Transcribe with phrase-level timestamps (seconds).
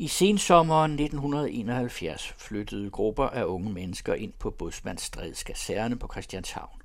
[0.00, 6.82] I sensommeren 1971 flyttede grupper af unge mennesker ind på Bådsmandsstrædes kaserne på Christianshavn.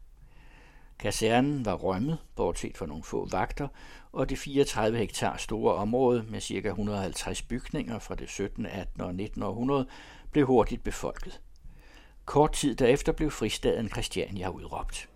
[0.99, 3.67] Kasernen var rømmet, bortset fra nogle få vagter,
[4.11, 6.67] og det 34 hektar store område med ca.
[6.67, 9.01] 150 bygninger fra det 17., 18.
[9.01, 9.43] og 19.
[9.43, 9.87] århundrede
[10.31, 11.41] blev hurtigt befolket.
[12.25, 15.09] Kort tid derefter blev fristaden Christiania udråbt.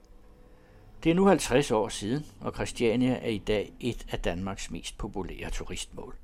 [1.04, 4.98] Det er nu 50 år siden, og Christiania er i dag et af Danmarks mest
[4.98, 6.16] populære turistmål.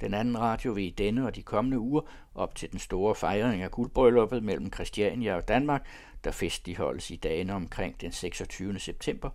[0.00, 2.00] Den anden radio vil i denne og de kommende uger,
[2.34, 5.86] op til den store fejring af guldbrylluppet mellem Christiania og Danmark,
[6.24, 8.78] der festligholdes i dagene omkring den 26.
[8.78, 9.30] september,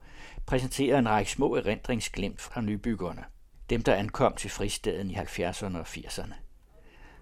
[0.45, 3.23] præsentere en række små erindringsglimt fra nybyggerne.
[3.69, 6.44] Dem, der ankom til fristaden i 70'erne og 80'erne.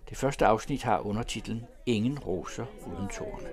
[0.10, 3.50] Det første afsnit har undertitlen Ingen roser uden tårne.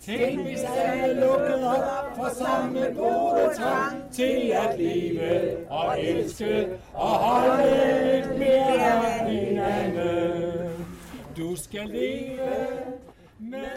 [0.00, 7.08] Tænk hvis alle lukkede op for samme gode trang til at leve og elske og
[7.08, 10.86] holde lidt mere af hinanden.
[11.36, 12.38] Du skal leve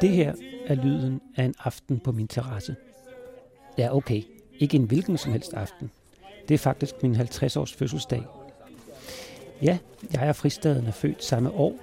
[0.02, 0.34] det her
[0.68, 2.76] er lyden af en aften på min terrasse.
[3.78, 4.22] Ja, okay.
[4.60, 5.92] Ikke en hvilken som helst aften.
[6.48, 8.24] Det er faktisk min 50-års fødselsdag.
[9.62, 9.78] Ja,
[10.14, 11.74] jeg er fristaden er født samme år,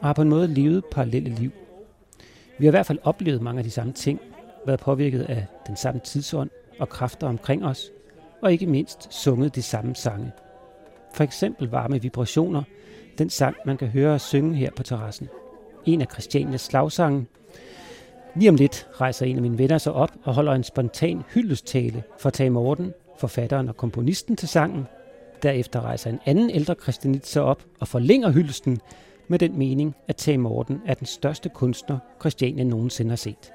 [0.00, 1.50] og har på en måde levet parallelle liv.
[2.58, 4.20] Vi har i hvert fald oplevet mange af de samme ting,
[4.66, 7.90] været påvirket af den samme tidsånd og kræfter omkring os,
[8.42, 10.32] og ikke mindst sunget de samme sange.
[11.14, 12.62] For eksempel Varme Vibrationer,
[13.18, 15.28] den sang, man kan høre synge her på terrassen.
[15.86, 17.26] En af Christianias slagsange.
[18.36, 22.02] Lige om lidt rejser en af mine venner sig op og holder en spontan hyldestale
[22.18, 24.86] for Tage Morten, forfatteren og komponisten til sangen.
[25.42, 28.80] Derefter rejser en anden ældre kristianit sig op og forlænger hyldesten
[29.28, 33.52] med den mening, at Tage Morten er den største kunstner, Christiania nogensinde har set.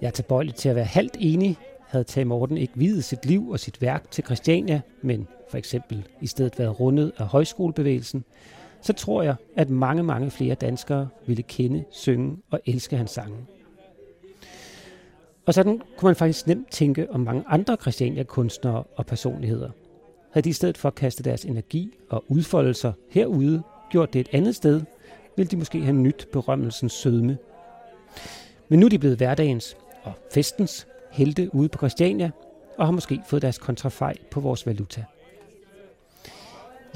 [0.00, 1.56] Jeg er tilbøjelig til at være halvt enig,
[1.88, 6.08] havde Tage Morten ikke videt sit liv og sit værk til Christiania, men for eksempel
[6.20, 8.24] i stedet været rundet af højskolebevægelsen,
[8.82, 13.36] så tror jeg, at mange, mange flere danskere ville kende, synge og elske hans sange.
[15.46, 19.70] Og sådan kunne man faktisk nemt tænke om mange andre Christiania-kunstnere og personligheder.
[20.30, 24.28] Havde de i stedet for at kaste deres energi og udfoldelser herude gjort det et
[24.32, 24.80] andet sted,
[25.36, 27.38] ville de måske have nyt berømmelsens sødme.
[28.68, 32.30] Men nu er de blevet hverdagens og festens helte ude på Christiania,
[32.78, 35.04] og har måske fået deres kontrafej på vores valuta.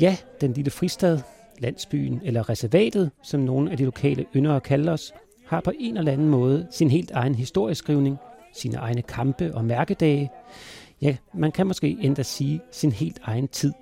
[0.01, 1.19] Ja, den lille fristad,
[1.61, 5.15] landsbyen eller reservatet, som nogle af de lokale yndere kalder os,
[5.47, 8.17] har på en eller anden måde sin helt egen historieskrivning,
[8.53, 10.31] sine egne kampe og mærkedage.
[11.03, 13.73] Ja, man kan måske endda sige sin helt egen tid.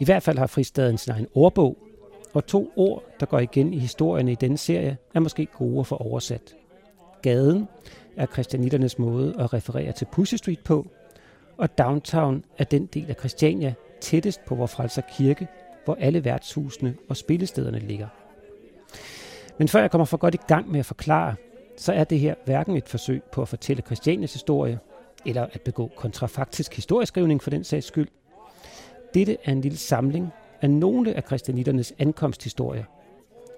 [0.00, 1.78] I hvert fald har fristaden sin egen ordbog,
[2.34, 5.96] og to ord, der går igen i historierne i denne serie, er måske gode for
[5.96, 6.54] oversat.
[7.22, 7.68] Gaden
[8.16, 10.86] er christianitternes måde at referere til Pussy Street på,
[11.56, 15.48] og downtown er den del af Christiania tættest på vor frelser kirke,
[15.84, 18.08] hvor alle værtshusene og spillestederne ligger.
[19.58, 21.34] Men før jeg kommer for godt i gang med at forklare,
[21.76, 24.78] så er det her hverken et forsøg på at fortælle Christianias historie,
[25.26, 28.08] eller at begå kontrafaktisk historieskrivning for den sags skyld.
[29.14, 32.84] Dette er en lille samling af nogle af christianitternes ankomsthistorier.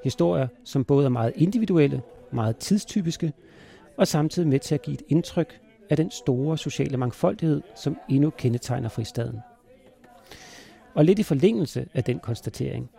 [0.05, 3.33] Historier, som både er meget individuelle, meget tidstypiske,
[3.97, 5.61] og samtidig med til at give et indtryk
[5.91, 9.41] af den store sociale mangfoldighed, som endnu kendetegner fristaden.
[10.97, 12.91] Og lidt i forlængelse af den konstatering.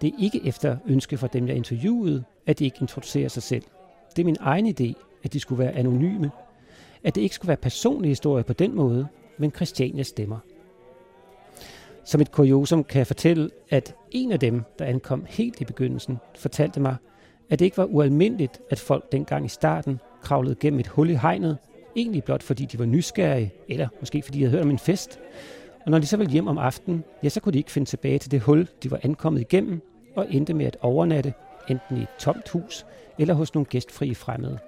[0.00, 3.62] Det er ikke efter ønske fra dem, jeg interviewede, at de ikke introducerer sig selv.
[4.16, 4.92] Det er min egen idé,
[5.24, 6.30] at de skulle være anonyme.
[7.04, 9.06] At det ikke skulle være personlige historier på den måde,
[9.38, 10.38] men Christianias stemmer.
[12.04, 16.18] Som et kuriosum kan jeg fortælle, at en af dem, der ankom helt i begyndelsen,
[16.36, 16.96] fortalte mig,
[17.50, 21.14] at det ikke var ualmindeligt, at folk dengang i starten kravlede gennem et hul i
[21.14, 21.58] hegnet,
[21.96, 25.20] egentlig blot fordi de var nysgerrige, eller måske fordi de havde hørt om en fest.
[25.84, 28.18] Og når de så ville hjem om aftenen, ja, så kunne de ikke finde tilbage
[28.18, 29.80] til det hul, de var ankommet igennem,
[30.16, 31.34] og endte med at overnatte,
[31.68, 32.86] enten i et tomt hus,
[33.18, 34.58] eller hos nogle gæstfrie fremmede.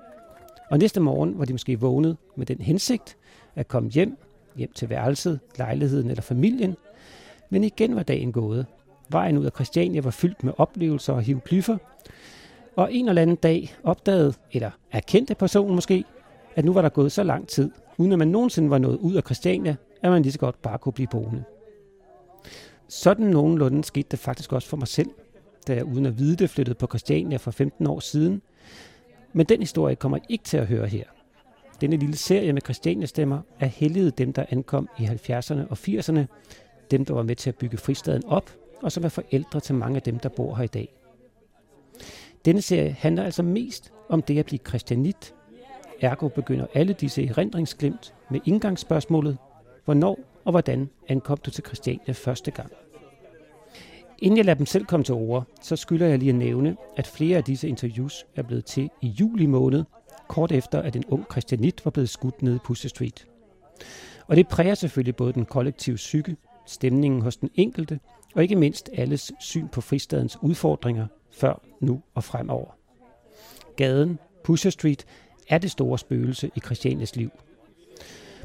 [0.71, 3.17] Og næste morgen var de måske vågnet med den hensigt
[3.55, 4.19] at komme hjem,
[4.57, 6.77] hjem til værelset, lejligheden eller familien,
[7.51, 8.67] men igen var dagen gået.
[9.09, 11.77] Vejen ud af Christiania var fyldt med oplevelser og hieroglyffer,
[12.77, 16.05] og en eller anden dag opdagede, eller erkendte personen måske,
[16.55, 19.15] at nu var der gået så lang tid, uden at man nogensinde var nået ud
[19.15, 21.45] af Christiania, at man lige så godt bare kunne blive boende.
[22.89, 25.11] Sådan nogenlunde skete det faktisk også for mig selv,
[25.67, 28.43] da jeg uden at vide det flyttede på Christiania for 15 år siden.
[29.33, 31.05] Men den historie kommer ikke til at høre her.
[31.81, 36.21] Denne lille serie med Christiania-stemmer er helliget dem, der ankom i 70'erne og 80'erne,
[36.91, 38.51] dem, der var med til at bygge fristaden op,
[38.83, 40.95] og som er forældre til mange af dem, der bor her i dag.
[42.45, 45.35] Denne serie handler altså mest om det at blive kristianit.
[46.01, 49.39] Ergo begynder alle disse erindringsglimt med indgangsspørgsmålet,
[49.87, 52.73] hvornår og hvordan ankom du til Christiania første gang?
[54.19, 57.07] Inden jeg lader dem selv komme til ord, så skylder jeg lige at nævne, at
[57.07, 59.85] flere af disse interviews er blevet til i juli måned,
[60.29, 63.27] kort efter at en ung christianit var blevet skudt nede i Pussy Street.
[64.27, 66.37] Og det præger selvfølgelig både den kollektive psyke,
[66.67, 68.01] stemningen hos den enkelte,
[68.35, 72.71] og ikke mindst alles syn på fristadens udfordringer før, nu og fremover.
[73.77, 75.07] Gaden, Pusher Street,
[75.49, 77.31] er det store spøgelse i Christianias liv.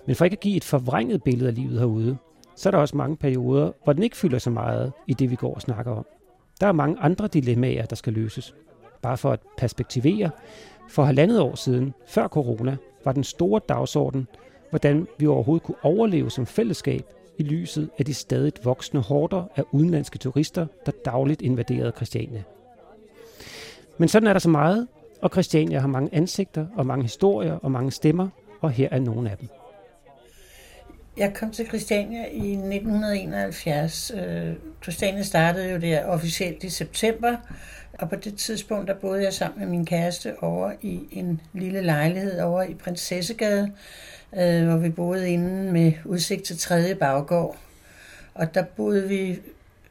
[0.05, 2.17] Men for ikke at give et forvrænget billede af livet herude,
[2.55, 5.35] så er der også mange perioder, hvor den ikke fylder så meget i det, vi
[5.35, 6.05] går og snakker om.
[6.61, 8.55] Der er mange andre dilemmaer, der skal løses.
[9.01, 10.29] Bare for at perspektivere,
[10.89, 14.27] for halvandet år siden, før corona, var den store dagsorden,
[14.69, 17.01] hvordan vi overhovedet kunne overleve som fællesskab
[17.37, 22.43] i lyset af de stadig voksende horder af udenlandske turister, der dagligt invaderede Christiania.
[23.97, 24.87] Men sådan er der så meget,
[25.21, 28.27] og Christiania har mange ansigter og mange historier og mange stemmer,
[28.61, 29.47] og her er nogle af dem.
[31.17, 34.11] Jeg kom til Christiania i 1971.
[34.15, 34.53] Øh,
[34.83, 37.35] Christiania startede jo der officielt i september,
[37.93, 41.81] og på det tidspunkt der boede jeg sammen med min kæreste over i en lille
[41.81, 43.71] lejlighed over i Prinsessegade,
[44.37, 47.57] øh, hvor vi boede inde med udsigt til tredje baggård.
[48.33, 49.39] Og der boede vi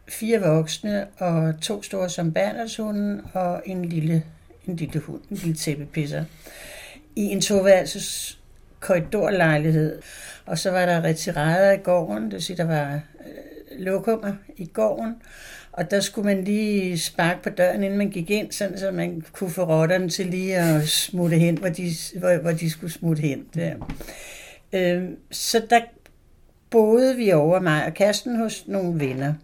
[0.08, 4.24] fire voksne og to store som Bernertshunden og en lille,
[4.66, 6.24] en lille hund, en lille tæppepisser.
[7.16, 8.39] I en toværelses
[8.80, 10.02] korridorlejlighed.
[10.46, 14.66] Og så var der retirader i gården, det vil sige, der var øh, lokummer i
[14.66, 15.14] gården.
[15.72, 19.24] Og der skulle man lige sparke på døren, inden man gik ind, sådan, så man
[19.32, 23.22] kunne få rotterne til lige at smutte hen, hvor de, hvor, hvor de skulle smutte
[23.22, 23.44] hen.
[23.54, 23.74] Der.
[24.72, 25.80] Øh, så der
[26.70, 29.34] boede vi over mig og Kasten hos nogle venner.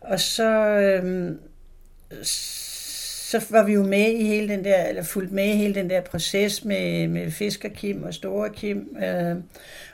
[0.00, 1.32] Og så, øh,
[3.32, 5.90] så var vi jo med i hele den der, eller fulgt med i hele den
[5.90, 9.36] der proces med, med Fisker Kim og Store Kim øh,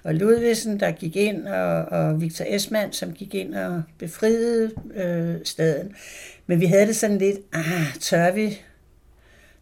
[0.02, 5.34] og Ludvigsen, der gik ind, og, og Victor Esmand, som gik ind og befriede øh,
[5.44, 5.94] staden.
[6.46, 8.60] Men vi havde det sådan lidt, ah, tør vi,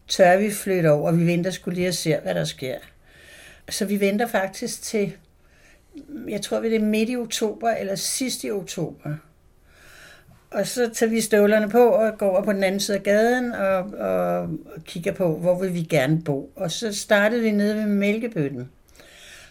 [0.07, 1.11] tør vi flytte over?
[1.11, 2.77] Vi venter skulle lige og se, hvad der sker.
[3.69, 5.13] Så vi venter faktisk til,
[6.29, 9.15] jeg tror, det er midt i oktober, eller sidst i oktober,
[10.51, 13.53] og så tager vi støvlerne på og går over på den anden side af gaden
[13.53, 16.51] og, og, og kigger på, hvor vil vi gerne bo.
[16.55, 18.69] Og så startede vi nede ved Mælkebøtten.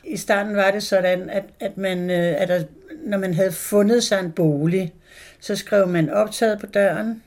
[0.04, 2.62] I starten var det sådan, at, at, man, øh, at der,
[3.04, 4.94] når man havde fundet sig en bolig,
[5.40, 7.22] så skrev man optaget på døren,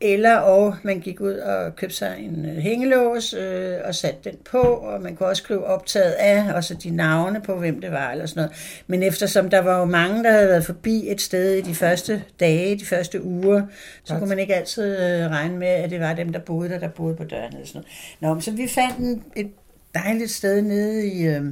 [0.00, 4.38] eller og man gik ud og købte sig en øh, hængelås øh, og satte den
[4.44, 7.90] på, og man kunne også skrive optaget af, og så de navne på, hvem det
[7.92, 8.82] var, eller sådan noget.
[8.86, 12.22] Men eftersom der var jo mange, der havde været forbi et sted i de første
[12.40, 13.62] dage, de første uger,
[14.04, 16.78] så kunne man ikke altid øh, regne med, at det var dem, der boede der,
[16.78, 17.82] der boede på døren, eller sådan
[18.20, 18.36] noget.
[18.36, 19.50] Nå, så vi fandt en, et
[19.94, 21.44] dejligt sted nede i, øh,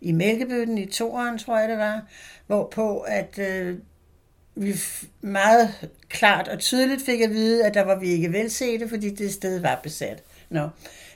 [0.00, 2.02] i Mælkebøtten, i Toren, tror jeg det var,
[2.46, 3.76] hvorpå at øh,
[4.54, 4.74] vi
[5.20, 9.32] meget klart og tydeligt fik at vide, at der var vi ikke velsete, fordi det
[9.32, 10.22] sted var besat.
[10.50, 10.68] Nå.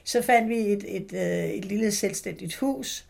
[0.05, 3.05] Så fandt vi et, et, et, øh, et lille selvstændigt hus,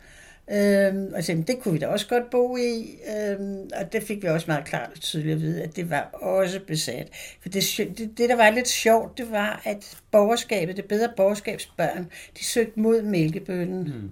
[0.50, 4.22] Øhm, og så, det kunne vi da også godt bo i, øhm, og det fik
[4.22, 7.08] vi også meget klart og tydeligt at vide, at det var også besat.
[7.42, 7.64] For det,
[7.98, 12.80] det, det, der var lidt sjovt, det var, at borgerskabet, det bedre borgerskabsbørn, de søgte
[12.80, 13.82] mod mælkebønnen.
[13.82, 14.10] Mm.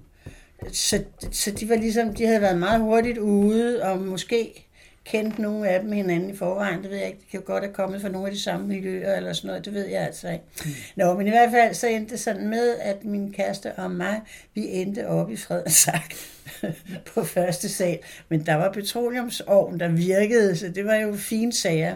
[0.73, 4.65] Så, så de var ligesom, de havde været meget hurtigt ude, og måske
[5.07, 7.19] kendte nogle af dem hinanden i forvejen, det ved jeg ikke.
[7.19, 9.65] Det kan jo godt have kommet fra nogle af de samme miljøer eller sådan noget,
[9.65, 10.45] det ved jeg altså ikke.
[10.65, 10.71] Mm.
[10.97, 14.21] Nå, men i hvert fald så endte det sådan med, at min kæreste og mig,
[14.55, 16.15] vi endte op i Fredensak
[17.15, 17.99] på første sal.
[18.29, 21.95] Men der var petroleumsovn, der virkede, så det var jo fine sager.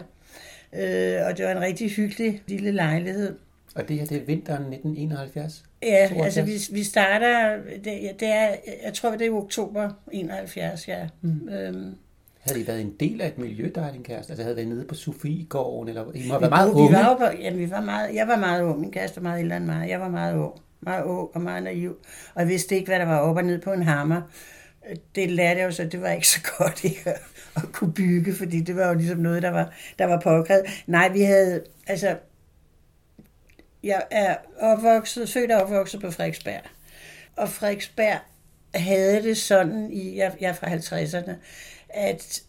[0.73, 3.35] Øh, og det var en rigtig hyggelig lille lejlighed.
[3.75, 5.63] Og det her, det er vinteren 1971?
[5.81, 6.25] Ja, 72.
[6.25, 6.41] altså
[6.71, 11.07] vi, vi starter, det, det er, jeg tror det er oktober 71, ja.
[11.21, 11.49] Mm.
[11.49, 11.95] Øhm,
[12.41, 14.31] havde I været en del af et miljø, der er din kæreste?
[14.31, 15.89] Altså havde I været nede på Sofiegården?
[15.89, 16.89] Eller, I må have været meget unge.
[16.89, 18.79] Vi var på, jamen, vi var meget, jeg var meget ung.
[18.79, 19.89] Min kæreste var meget ældre end mig.
[19.89, 20.53] Jeg var meget ung.
[20.81, 21.97] Meget ung og meget naiv.
[22.33, 24.21] Og jeg vidste ikke, hvad der var op og ned på en hammer.
[25.15, 27.21] Det lærte jeg jo så, det var ikke så godt ikke, at,
[27.55, 30.65] at kunne bygge, fordi det var jo ligesom noget, der var, der var påkrævet.
[30.87, 32.17] Nej, vi havde, altså,
[33.83, 36.61] jeg er opvokset, født og opvokset på Frederiksberg.
[37.35, 38.19] Og Frederiksberg
[38.75, 41.31] havde det sådan, i, jeg, jeg er fra 50'erne,
[41.93, 42.41] at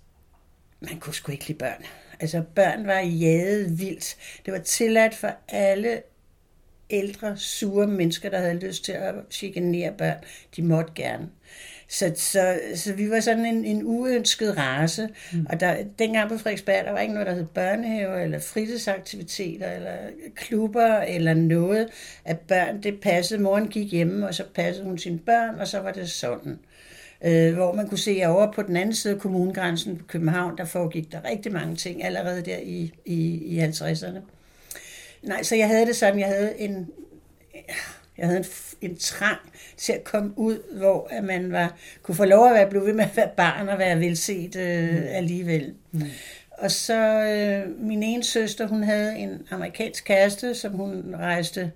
[0.81, 1.85] man kunne sgu ikke lide børn.
[2.21, 4.17] Altså børn var jaget vildt.
[4.47, 6.03] Det var tilladt for alle
[6.91, 10.17] ældre, sure mennesker, der havde lyst til at chikanere børn.
[10.57, 11.29] De måtte gerne.
[11.89, 15.47] Så, så, så vi var sådan en, en uønsket race, mm.
[15.51, 19.97] og der, dengang på Frederiksberg, der var ikke noget, der hed børnehave, eller fritidsaktiviteter, eller
[20.37, 21.89] klubber, eller noget,
[22.25, 25.81] at børn, det passede, moren gik hjemme, og så passede hun sine børn, og så
[25.81, 26.59] var det sådan.
[27.25, 30.65] Øh, hvor man kunne se over på den anden side af kommunegrænsen på København, der
[30.65, 33.17] foregik der rigtig mange ting allerede der i, i,
[33.57, 34.19] i 50'erne.
[35.23, 36.89] Nej, så jeg havde det sådan, jeg havde en,
[38.19, 39.39] jeg havde en, en trang
[39.77, 42.95] til at komme ud, hvor at man var, kunne få lov at være, blive ved
[42.95, 45.05] med at være barn og være velset øh, mm.
[45.09, 45.75] alligevel.
[45.93, 46.03] Mm.
[46.51, 51.73] Og så øh, min ene søster, hun havde en amerikansk kæreste, som hun rejste,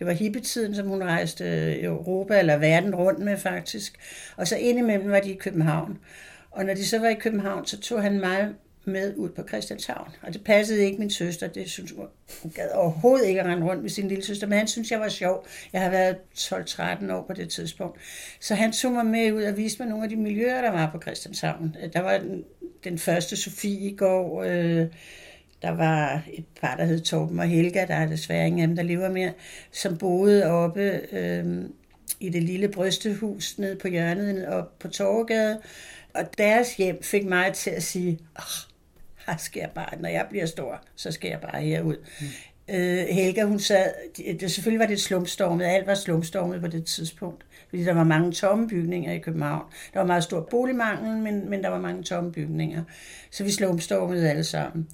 [0.00, 3.98] det var hippietiden, som hun rejste øh, Europa eller verden rundt med faktisk.
[4.36, 5.98] Og så indimellem var de i København.
[6.50, 8.48] Og når de så var i København, så tog han mig
[8.84, 10.08] med ud på Christianshavn.
[10.22, 11.46] Og det passede ikke min søster.
[11.46, 12.06] Det synes hun,
[12.42, 15.00] hun gad overhovedet ikke at rende rundt med sin lille søster, men han synes, jeg
[15.00, 15.46] var sjov.
[15.72, 18.00] Jeg har været 12-13 år på det tidspunkt.
[18.40, 20.90] Så han tog mig med ud og viste mig nogle af de miljøer, der var
[20.90, 21.76] på Christianshavn.
[21.92, 22.44] Der var den,
[22.84, 24.42] den første Sofie i går.
[24.42, 24.86] Øh,
[25.62, 28.76] der var et par, der hed Torben og Helga, der er desværre ingen af dem,
[28.76, 29.32] der lever mere,
[29.72, 31.64] som boede oppe øh,
[32.20, 35.60] i det lille brystehus nede på hjørnet op på Torgade.
[36.14, 38.70] Og deres hjem fik mig til at sige, oh,
[39.26, 41.96] her skal jeg bare, når jeg bliver stor, så skal jeg bare herud.
[42.20, 42.26] Mm.
[42.74, 47.44] Øh, Helga, hun sad, det, selvfølgelig var det slumstormet, alt var slumstormet på det tidspunkt,
[47.68, 49.64] fordi der var mange tomme bygninger i København.
[49.92, 52.82] Der var meget stor boligmangel, men, men der var mange tomme bygninger.
[53.30, 54.88] Så vi slumstormede alle sammen.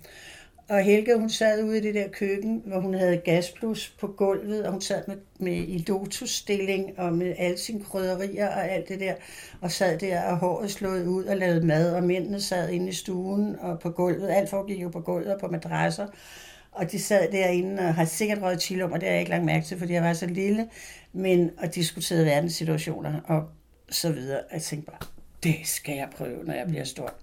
[0.68, 4.66] Og Helge, hun sad ude i det der køkken, hvor hun havde gasplus på gulvet,
[4.66, 9.00] og hun sad med, med i lotusstilling og med alle sine krydderier og alt det
[9.00, 9.14] der,
[9.60, 12.92] og sad der og håret slået ud og lavede mad, og mændene sad inde i
[12.92, 14.28] stuen og på gulvet.
[14.28, 16.06] Alt foregik jo på gulvet og på madrasser.
[16.72, 19.44] Og de sad derinde og har sikkert røget chilum, og det har jeg ikke lagt
[19.44, 20.68] mærke til, fordi jeg var så lille,
[21.12, 23.44] men og diskuterede verdenssituationer og
[23.90, 24.40] så videre.
[24.52, 25.08] Jeg tænkte bare,
[25.42, 27.14] det skal jeg prøve, når jeg bliver stor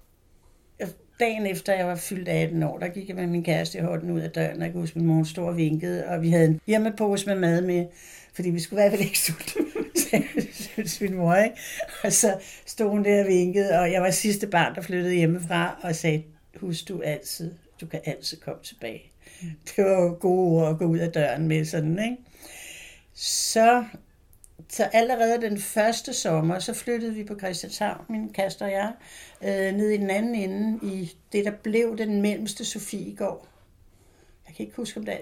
[1.24, 4.12] dagen efter jeg var fyldt 18 år, der gik jeg med min kæreste i hånden
[4.12, 6.46] ud af døren, og jeg kunne huske, min mor stod og vinkede, og vi havde
[6.46, 7.86] en hjemmepose med mad med,
[8.34, 9.54] fordi vi skulle i hvert fald ikke sulte,
[10.64, 11.56] synes min mor, ikke?
[12.04, 15.80] Og så stod hun der og vinkede, og jeg var sidste barn, der flyttede hjemmefra,
[15.84, 16.24] og sagde,
[16.56, 19.02] husk du altid, du kan altid komme tilbage.
[19.42, 22.18] Det var jo gode ord at gå ud af døren med sådan, ikke?
[23.14, 23.84] Så
[24.70, 28.92] så allerede den første sommer, så flyttede vi på Christianshavn, min kaster og jeg,
[29.44, 33.48] øh, ned i den anden ende, i det, der blev den mellemste Sofiegård.
[34.48, 35.18] Jeg kan ikke huske, om der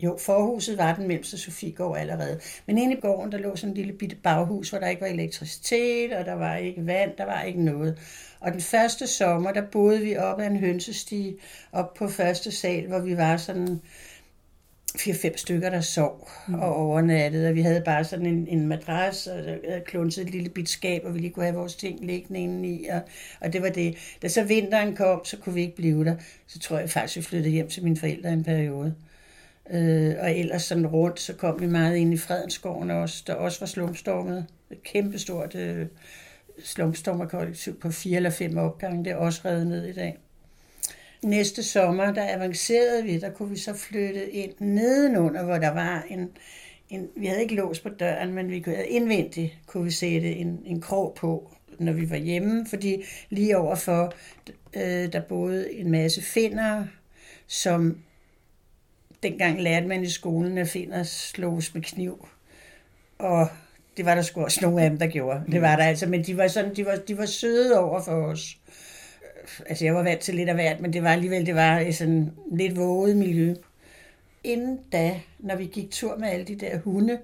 [0.00, 2.40] jo, forhuset var den mellemste Sofiegård allerede.
[2.66, 5.08] Men inde i gården, der lå sådan en lille bitte baghus, hvor der ikke var
[5.08, 7.98] elektricitet, og der var ikke vand, der var ikke noget.
[8.40, 11.36] Og den første sommer, der boede vi op ad en hønsestige,
[11.72, 13.80] op på første sal, hvor vi var sådan
[15.00, 16.54] fire-fem stykker, der sov mm.
[16.54, 20.30] og overnattede, og vi havde bare sådan en, en madras, og der havde klunset et
[20.30, 23.00] lille bit skab, og vi lige kunne have vores ting liggende inde i, og,
[23.40, 23.96] og det var det.
[24.22, 26.16] Da så vinteren kom, så kunne vi ikke blive der.
[26.46, 28.94] Så tror jeg faktisk, vi flyttede hjem til mine forældre en periode.
[29.70, 33.60] Øh, og ellers sådan rundt, så kom vi meget ind i Fredensgården også, der også
[33.60, 34.46] var slumstormet.
[34.70, 35.86] Et kæmpestort øh,
[36.64, 40.18] slumstormerkollektiv på fire eller fem opgange, det er også reddet ned i dag.
[41.22, 46.04] Næste sommer, der avancerede vi, der kunne vi så flytte ind nedenunder, hvor der var
[46.08, 46.30] en,
[46.90, 50.62] en vi havde ikke lås på døren, men vi kunne indvendigt kunne vi sætte en,
[50.64, 54.14] en krog på, når vi var hjemme, fordi lige overfor,
[54.76, 56.84] øh, der boede en masse finder,
[57.46, 57.98] som
[59.22, 62.28] dengang lærte man i skolen, at finder slås med kniv.
[63.18, 63.48] Og
[63.96, 65.42] det var der sgu også nogle af dem, der gjorde.
[65.52, 68.12] Det var der altså, men de var, sådan, de var, de var søde over for
[68.12, 68.58] os
[69.66, 71.94] altså jeg var vant til lidt af hvert, men det var alligevel, det var et
[71.94, 73.54] sådan lidt våget miljø.
[74.44, 77.18] Inden da, når vi gik tur med alle de der hunde,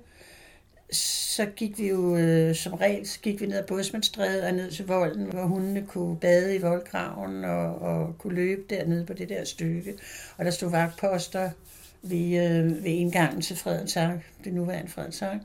[0.93, 4.71] så gik vi jo øh, som regel, så gik vi ned ad Bådsmandstræde og ned
[4.71, 9.29] til volden, hvor hundene kunne bade i voldgraven og, og kunne løbe dernede på det
[9.29, 9.95] der stykke.
[10.37, 11.51] Og der stod vagtposter
[12.03, 15.39] ved, øh, ved indgangen til Fredensark, det nuværende Fredensark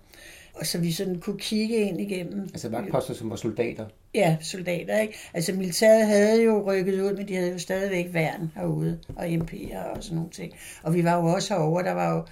[0.60, 2.42] og så vi sådan kunne kigge ind igennem.
[2.42, 3.86] Altså vagtposter, som var soldater?
[4.14, 5.14] Ja, soldater, ikke?
[5.34, 9.78] Altså militæret havde jo rykket ud, men de havde jo stadigvæk værn herude, og MP'er
[9.78, 10.54] og sådan nogle ting.
[10.84, 12.26] Og vi var jo også herovre, der var jo,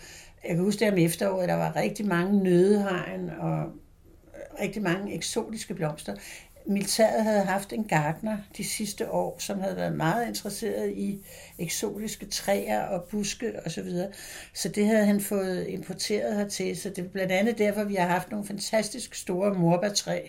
[0.44, 3.64] jeg kan huske det om efteråret, der var rigtig mange nødehegn og
[4.62, 6.16] rigtig mange eksotiske blomster
[6.68, 11.20] militæret havde haft en gartner de sidste år, som havde været meget interesseret i
[11.60, 13.70] eksotiske træer og buske osv.
[13.70, 14.10] Så, videre.
[14.54, 16.78] så det havde han fået importeret hertil.
[16.78, 20.22] Så det er blandt andet derfor, vi har haft nogle fantastisk store morbærtræ.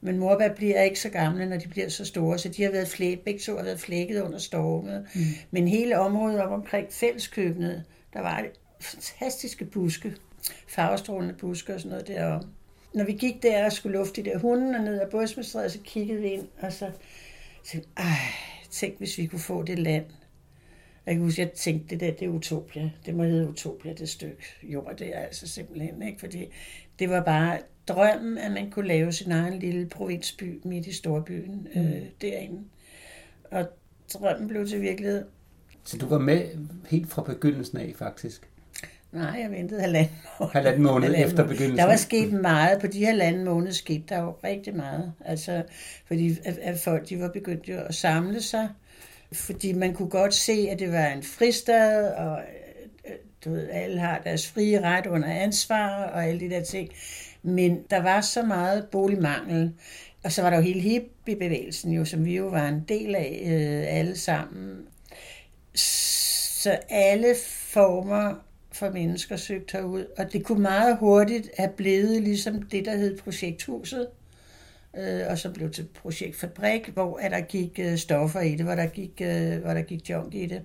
[0.00, 2.88] Men morbær bliver ikke så gamle, når de bliver så store, så de har været
[2.88, 5.06] flæ, begge to har været flækket under stormet.
[5.14, 5.20] Mm.
[5.50, 10.14] Men hele området op omkring fælleskøkkenet, der var det fantastiske buske,
[10.68, 12.44] farvestrålende buske og sådan noget derom.
[12.94, 15.78] Når vi gik der og skulle lufte de der hunde og ned ad Bådsmestrædet, så
[15.84, 16.90] kiggede vi ind, og så
[17.64, 18.04] tænkte ej,
[18.70, 20.04] tænk hvis vi kunne få det land.
[21.06, 22.90] Jeg kan huske, jeg tænkte, det der, det er Utopia.
[23.06, 24.96] Det må hedde Utopia, det stykke jord.
[24.98, 26.20] Det er altså simpelthen, ikke?
[26.20, 26.46] Fordi
[26.98, 31.68] det var bare drømmen, at man kunne lave sin egen lille provinsby midt i storbyen
[31.74, 31.80] mm.
[31.80, 32.64] øh, derinde.
[33.50, 33.68] Og
[34.14, 35.24] drømmen blev til virkelighed.
[35.84, 36.48] Så du var med
[36.90, 38.48] helt fra begyndelsen af, faktisk?
[39.12, 40.52] Nej, jeg ventede halvanden måned.
[40.52, 41.78] Halvanden måned halvanden efter begyndelsen?
[41.78, 42.80] Der var sket meget.
[42.80, 45.12] På de halvanden måneder skete der jo rigtig meget.
[45.24, 45.62] Altså,
[46.06, 48.68] fordi at, at folk de var begyndt jo at samle sig.
[49.32, 52.40] Fordi man kunne godt se, at det var en fristad, og
[53.06, 56.88] øh, du ved, alle har deres frie ret under ansvar, og alle de der ting.
[57.42, 59.72] Men der var så meget boligmangel.
[60.24, 63.42] Og så var der jo hele hippiebevægelsen, jo, som vi jo var en del af
[63.46, 64.76] øh, alle sammen.
[65.74, 68.34] Så alle former
[68.78, 73.18] for mennesker søgte herud, og det kunne meget hurtigt have blevet ligesom det, der hed
[73.18, 74.08] projekthuset,
[74.96, 78.74] øh, og så blev til projektfabrik, hvor at der gik øh, stoffer i det, hvor
[78.74, 80.62] der gik, øh, hvor der gik junk i det,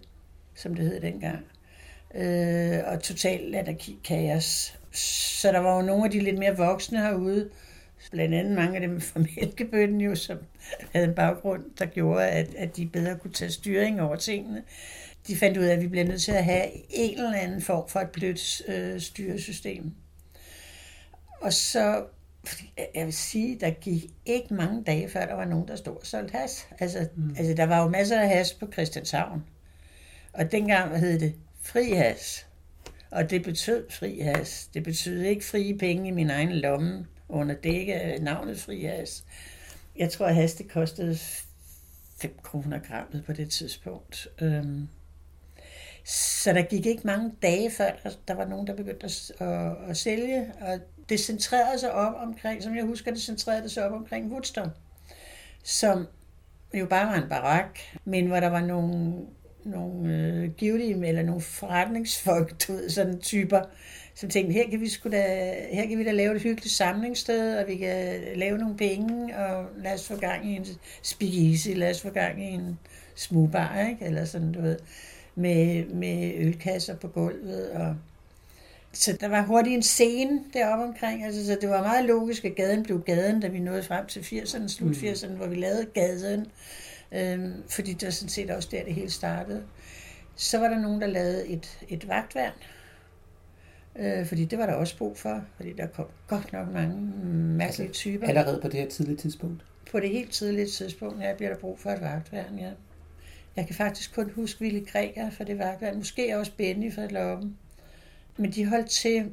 [0.56, 1.46] som det hed dengang.
[2.16, 4.80] Øh, og totalt anarki kaos.
[4.92, 7.50] Så der var jo nogle af de lidt mere voksne herude,
[8.12, 10.38] blandt andet mange af dem fra Mælkebønnen jo, som
[10.92, 14.64] havde en baggrund, der gjorde, at, at de bedre kunne tage styring over tingene
[15.28, 17.90] de fandt ud af, at vi bliver nødt til at have en eller anden form
[17.90, 19.92] for et blødt øh, styresystem.
[21.42, 22.06] Og så,
[22.96, 26.06] jeg vil sige, der gik ikke mange dage, før der var nogen, der stod og
[26.06, 26.68] solgte has.
[26.80, 27.36] Altså, mm.
[27.38, 29.44] altså der var jo masser af has på Christianshavn.
[30.34, 32.46] Og dengang hed det fri has.
[33.12, 34.70] Og det betød fri has.
[34.74, 39.24] Det betød ikke frie penge i min egen lomme under dække af navnet fri has.
[39.96, 41.18] Jeg tror, at has det kostede
[42.18, 44.28] 5 kroner grammet på det tidspunkt.
[44.42, 44.88] Øhm,
[46.06, 47.90] så der gik ikke mange dage før,
[48.28, 50.80] der var nogen, der begyndte at, at, at sælge, og
[51.10, 54.70] det centrerede sig op omkring, som jeg husker, det centrerede sig op omkring Woodstock,
[55.64, 56.08] som
[56.74, 59.14] jo bare var en barak, men hvor der var nogle,
[59.66, 63.62] nogle øh, givtige, eller nogle forretningsfolk, du ved, sådan typer,
[64.16, 67.58] som tænkte, her kan vi sgu da, her kan vi da lave et hyggeligt samlingssted,
[67.58, 70.66] og vi kan lave nogle penge, og lad os få gang i en
[71.04, 72.80] speakeasy, lad os få gang i en
[73.16, 74.06] smugbar, ikke?
[74.06, 74.78] eller sådan, du ved
[75.36, 77.70] med, med ølkasser på gulvet.
[77.70, 77.96] Og
[78.94, 82.56] så der var hurtigt en scene deroppe omkring, altså, så det var meget logisk, at
[82.56, 85.36] gaden blev gaden, da vi nåede frem til 80'erne, slut 80'erne, mm.
[85.36, 86.46] hvor vi lavede gaden,
[87.12, 89.64] øhm, fordi det var sådan set også der, det hele startede.
[90.36, 92.54] Så var der nogen, der lavede et, et vagtværn,
[93.96, 96.98] øh, fordi det var der også brug for, fordi der kom godt nok mange
[97.58, 98.28] mærkelige altså, typer.
[98.28, 99.66] Allerede på det her tidlige tidspunkt?
[99.92, 102.72] På det helt tidlige tidspunkt, ja, bliver der brug for et vagtværn, ja.
[103.56, 105.98] Jeg kan faktisk kun huske Ville Greger for det vagtværn.
[105.98, 107.58] Måske også Benny fra Loppen.
[108.38, 109.32] Men de holdt til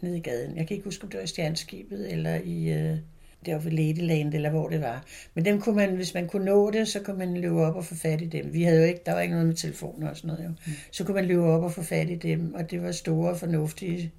[0.00, 0.56] nede i gaden.
[0.56, 2.68] Jeg kan ikke huske, om det var i Stjernskibet eller i...
[2.72, 2.98] Øh,
[3.46, 5.04] det var ved Ladyland, eller hvor det var.
[5.34, 7.84] Men dem kunne man, hvis man kunne nå det, så kunne man løbe op og
[7.84, 8.52] få fat i dem.
[8.52, 10.48] Vi havde jo ikke, der var ikke noget med telefoner og sådan noget jo.
[10.48, 10.72] Mm.
[10.90, 14.12] Så kunne man løbe op og få fat i dem, og det var store, fornuftige,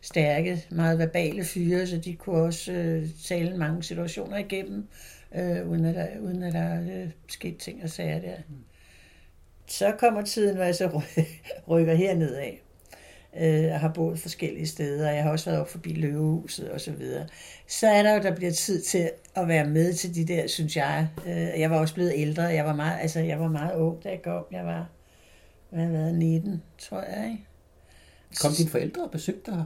[0.00, 4.86] stærke, meget verbale fyre, så de kunne også øh, tale mange situationer igennem,
[5.34, 8.36] øh, uden at der, uden at der øh, skete ting og sager der.
[8.48, 8.54] Mm
[9.66, 11.00] så kommer tiden, hvor jeg så
[11.68, 12.60] rykker herned af.
[13.40, 16.80] Øh, og har boet forskellige steder, og jeg har også været op forbi Løvehuset og
[16.80, 17.26] så videre.
[17.66, 20.76] Så er der jo, der bliver tid til at være med til de der, synes
[20.76, 21.08] jeg.
[21.26, 24.08] Øh, jeg var også blevet ældre, jeg var meget, altså, jeg var meget ung, da
[24.08, 24.44] jeg kom.
[24.52, 24.88] Jeg var,
[25.70, 27.44] hvad var 19, tror jeg, ikke?
[28.40, 29.64] Kom dine forældre og besøgte dig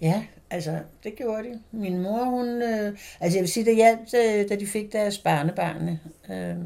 [0.00, 1.60] Ja, altså, det gjorde de.
[1.72, 2.62] Min mor, hun...
[2.62, 5.98] Øh, altså, jeg vil sige, det hjalp, øh, da de fik deres barnebarn.
[6.30, 6.56] Øh,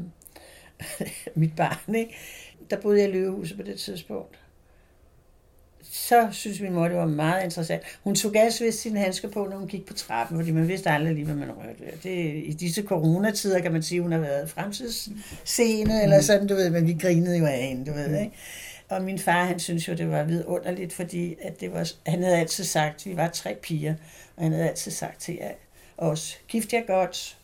[1.41, 2.15] mit barn, ikke?
[2.69, 4.39] Der boede jeg i Løvehuset på det tidspunkt.
[5.91, 7.83] Så synes min mor, det var meget interessant.
[8.03, 10.89] Hun tog gas vist sine handsker på, når hun gik på trappen, fordi man vidste
[10.89, 11.97] aldrig lige, hvad man rørte.
[12.03, 16.69] Det, I disse coronatider kan man sige, hun har været fremtidsscene, eller sådan, du ved,
[16.69, 18.31] men vi grinede jo af hende, du ved, ikke?
[18.89, 22.37] Og min far, han synes jo, det var vidunderligt, fordi at det var, han havde
[22.37, 23.95] altid sagt, vi var tre piger,
[24.35, 25.39] og han havde altid sagt til
[25.97, 27.37] os, gift jer godt,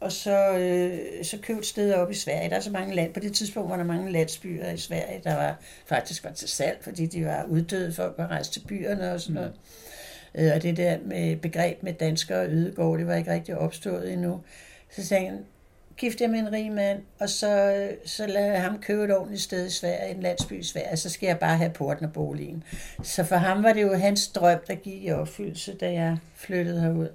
[0.00, 2.50] og så, øh, så købte sted op i Sverige.
[2.50, 3.14] Der er så mange land.
[3.14, 5.56] På det tidspunkt var der mange landsbyer i Sverige, der var
[5.86, 7.92] faktisk var til salg, fordi de var uddøde.
[7.92, 9.52] Folk var rejst til byerne og sådan noget.
[10.34, 10.40] Mm.
[10.40, 14.12] Øh, og det der med begreb med danskere og ydegård, det var ikke rigtig opstået
[14.12, 14.40] endnu.
[14.90, 15.44] Så sagde han,
[15.96, 19.16] gift jeg med en rig mand, og så, øh, så lader jeg ham købe et
[19.16, 22.12] ordentligt sted i Sverige, en landsby i Sverige, så skal jeg bare have porten og
[22.12, 22.64] boligen.
[23.02, 26.80] Så for ham var det jo hans drøm, der gik i opfyldelse, da jeg flyttede
[26.80, 27.08] herud.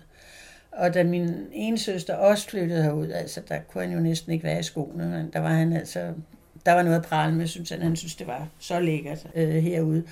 [0.75, 4.43] Og da min ene søster også flyttede herud, altså der kunne han jo næsten ikke
[4.43, 6.13] være i skoene, men der var han altså,
[6.65, 9.49] der var noget at prale med, synes han, han synes, det var så lækkert øh,
[9.49, 10.03] herude.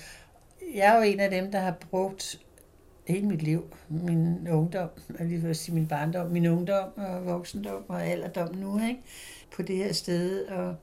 [0.75, 2.39] Jeg er jo en af dem, der har brugt
[3.07, 7.83] hele mit liv, min ungdom, og lige vil sige min barndom, min ungdom og voksendom
[7.87, 9.01] og alderdom nu, ikke?
[9.55, 10.75] på det her sted, og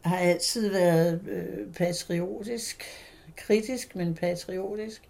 [0.00, 2.84] har altid været øh, patriotisk,
[3.36, 5.02] kritisk, men patriotisk,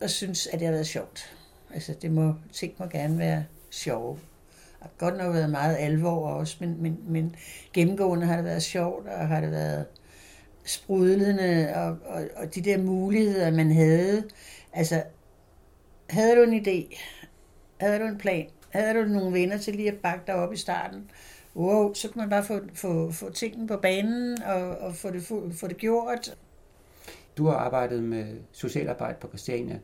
[0.00, 1.36] og synes, at det har været sjovt.
[1.74, 4.14] Altså, det må, ting må gerne være sjove.
[4.14, 7.36] Det har godt nok været meget alvor også, men, men, men
[7.72, 9.86] gennemgående har det været sjovt, og har det været
[10.64, 14.24] sprudlende, og, og, og de der muligheder, man havde.
[14.72, 15.02] Altså,
[16.10, 16.98] havde du en idé?
[17.80, 18.46] Havde du en plan?
[18.70, 21.10] Havde du nogle venner til lige at bakke dig op i starten?
[21.56, 25.22] Wow, så kan man bare få, få, få tingene på banen og, og få, det,
[25.22, 26.36] få, få det gjort.
[27.36, 29.78] Du har arbejdet med socialarbejde på Christiania,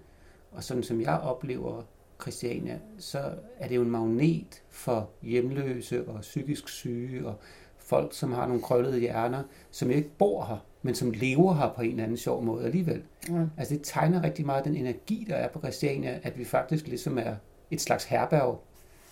[0.52, 1.82] og sådan som jeg oplever
[2.20, 7.34] Christiania, så er det jo en magnet for hjemløse og psykisk syge og
[7.78, 11.82] folk, som har nogle krøllede hjerner, som ikke bor her, men som lever her på
[11.82, 13.02] en eller anden sjov måde alligevel.
[13.28, 13.50] Mm.
[13.58, 17.18] Altså det tegner rigtig meget den energi, der er på Christiania, at vi faktisk ligesom
[17.18, 17.34] er
[17.70, 18.62] et slags herberg.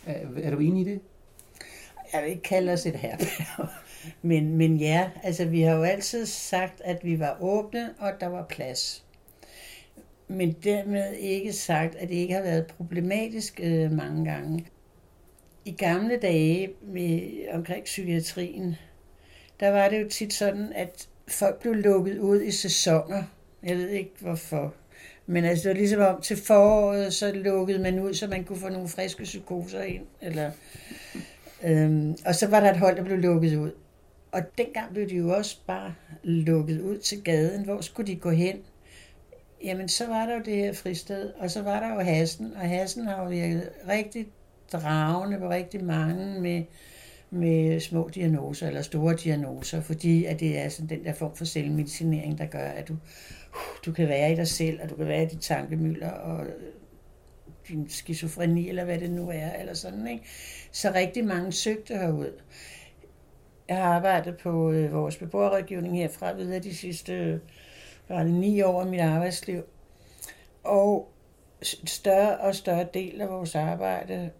[0.06, 1.00] Er, er du enig i det?
[2.12, 3.68] Jeg vil ikke kalde os et herberg.
[4.22, 8.26] Men, men ja, altså vi har jo altid sagt, at vi var åbne, og der
[8.26, 9.04] var plads.
[10.28, 14.66] Men dermed ikke sagt, at det ikke har været problematisk øh, mange gange.
[15.64, 17.20] I gamle dage med,
[17.52, 18.76] omkring psykiatrien,
[19.60, 23.22] der var det jo tit sådan, at folk blev lukket ud i sæsoner.
[23.62, 24.74] Jeg ved ikke hvorfor.
[25.26, 28.58] Men altså, det var ligesom om til foråret, så lukkede man ud, så man kunne
[28.58, 30.04] få nogle friske psykoser ind.
[30.20, 30.50] Eller,
[31.64, 33.70] øhm, og så var der et hold, der blev lukket ud.
[34.32, 37.64] Og dengang blev de jo også bare lukket ud til gaden.
[37.64, 38.56] Hvor skulle de gå hen?
[39.64, 42.68] Jamen, så var der jo det her fristed, og så var der jo Hassen, og
[42.68, 44.26] Hassen har jo virket rigtig
[44.72, 46.64] dragende på rigtig mange med,
[47.30, 51.44] med små diagnoser eller store diagnoser, fordi at det er sådan den der form for
[51.44, 52.98] selvmedicinering, der gør, at du, uh,
[53.86, 56.52] du kan være i dig selv, og du kan være i dit tankemøller, og øh,
[57.68, 60.24] din skizofreni, eller hvad det nu er, eller sådan, ikke?
[60.72, 62.32] Så rigtig mange søgte herud.
[63.68, 67.38] Jeg har arbejdet på øh, vores beboerrådgivning herfra videre de sidste øh,
[68.08, 69.62] var det ni år af mit arbejdsliv.
[70.64, 71.12] Og
[71.84, 74.30] større og større del af vores arbejde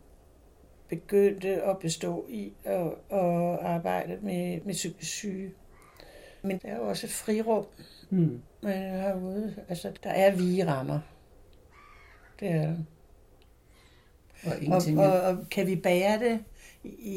[0.88, 5.50] begyndte at bestå i at, at arbejde med, med psykisk syge.
[6.42, 7.66] Men der er jo også et frirum
[8.11, 8.42] mm.
[8.62, 9.54] herude.
[9.68, 11.00] Altså, der er vige rammer.
[12.40, 12.76] Det er der.
[14.44, 16.44] Og, og, og, og kan vi bære det?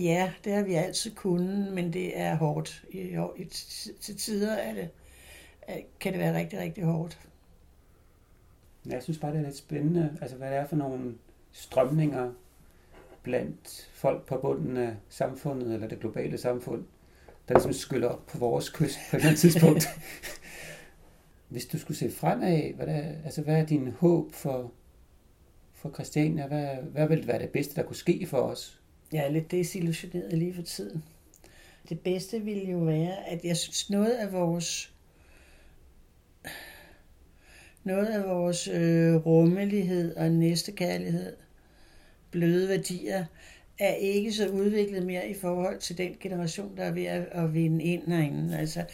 [0.04, 2.84] Ja, det har vi altid kunnet, men det er hårdt.
[2.90, 3.46] I, i,
[4.02, 4.90] til tider er det,
[6.00, 7.20] kan det være rigtig, rigtig hårdt.
[8.86, 11.16] Jeg synes bare, det er lidt spændende, altså hvad det er for nogle
[11.52, 12.32] strømninger
[13.24, 16.84] blandt folk på bunden af samfundet, eller det globale samfund,
[17.48, 19.88] der ligesom skyller op på vores kyst på et eller andet tidspunkt.
[21.50, 24.72] Hvis du skulle se fremad, hvad, er, altså, hvad er din håb for,
[25.74, 26.48] for Christiania?
[26.48, 28.82] Hvad, hvad vil være det bedste, der kunne ske for os?
[29.12, 31.04] Jeg er lidt desillusioneret lige for tiden.
[31.90, 34.94] Det bedste ville jo være, at jeg synes noget af vores
[37.84, 41.36] noget af vores øh, rummelighed og næstekærlighed,
[42.32, 43.26] bløde værdier,
[43.80, 47.54] er ikke så udviklet mere i forhold til den generation, der er ved at, at
[47.54, 48.58] vinde ind herinde.
[48.58, 48.86] Altså,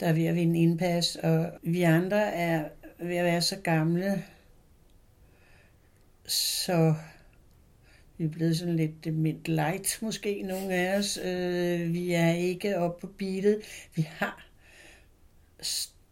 [0.00, 4.24] der er ved at vinde indpas, og vi andre er ved at være så gamle,
[6.26, 6.94] så
[8.18, 11.18] vi er blevet sådan lidt dement light, måske nogle af os.
[11.24, 13.60] Øh, vi er ikke oppe på beatet.
[13.94, 14.46] Vi har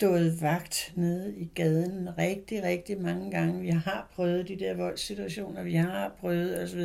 [0.03, 3.61] stået vagt nede i gaden rigtig, rigtig mange gange.
[3.61, 6.81] Vi har prøvet de der voldssituationer, vi har prøvet osv.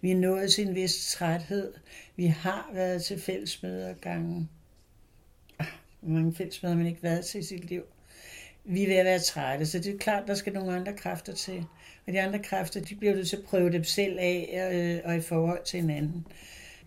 [0.00, 1.72] Vi er nået til en vis træthed.
[2.16, 4.48] Vi har været til fællesmøder gange.
[5.58, 5.66] Ah,
[6.00, 7.82] hvor mange fællesmøder har man ikke været til i sit liv?
[8.64, 11.34] Vi er ved at være trætte, så det er klart, der skal nogle andre kræfter
[11.34, 11.64] til.
[12.06, 15.16] Og de andre kræfter, de bliver du til at prøve dem selv af øh, og
[15.16, 16.26] i forhold til hinanden.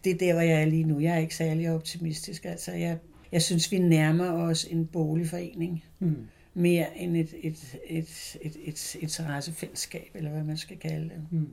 [0.04, 1.00] Det er der, hvor jeg er lige nu.
[1.00, 2.46] Jeg er ikke særlig optimistisk.
[2.46, 2.98] Altså, jeg,
[3.34, 6.28] jeg synes, vi nærmer os en boligforening mm.
[6.54, 11.28] mere end et, et, et, et, et interessefællesskab, eller hvad man skal kalde det.
[11.32, 11.50] Mm.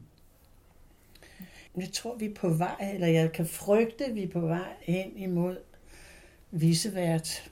[1.77, 4.73] Jeg tror, vi er på vej, eller jeg kan frygte, at vi er på vej
[4.81, 5.57] hen imod
[6.51, 7.51] visevært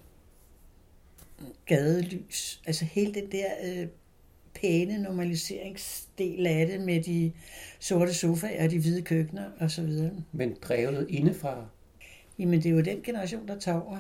[1.67, 2.63] gadelys.
[2.67, 3.87] Altså hele det der øh,
[4.55, 7.33] pæne normaliseringsdel af det med de
[7.79, 10.11] sorte sofaer og de hvide køkkener osv.
[10.33, 11.67] Men drevet indefra?
[12.39, 13.99] Jamen det er jo den generation, der tager over.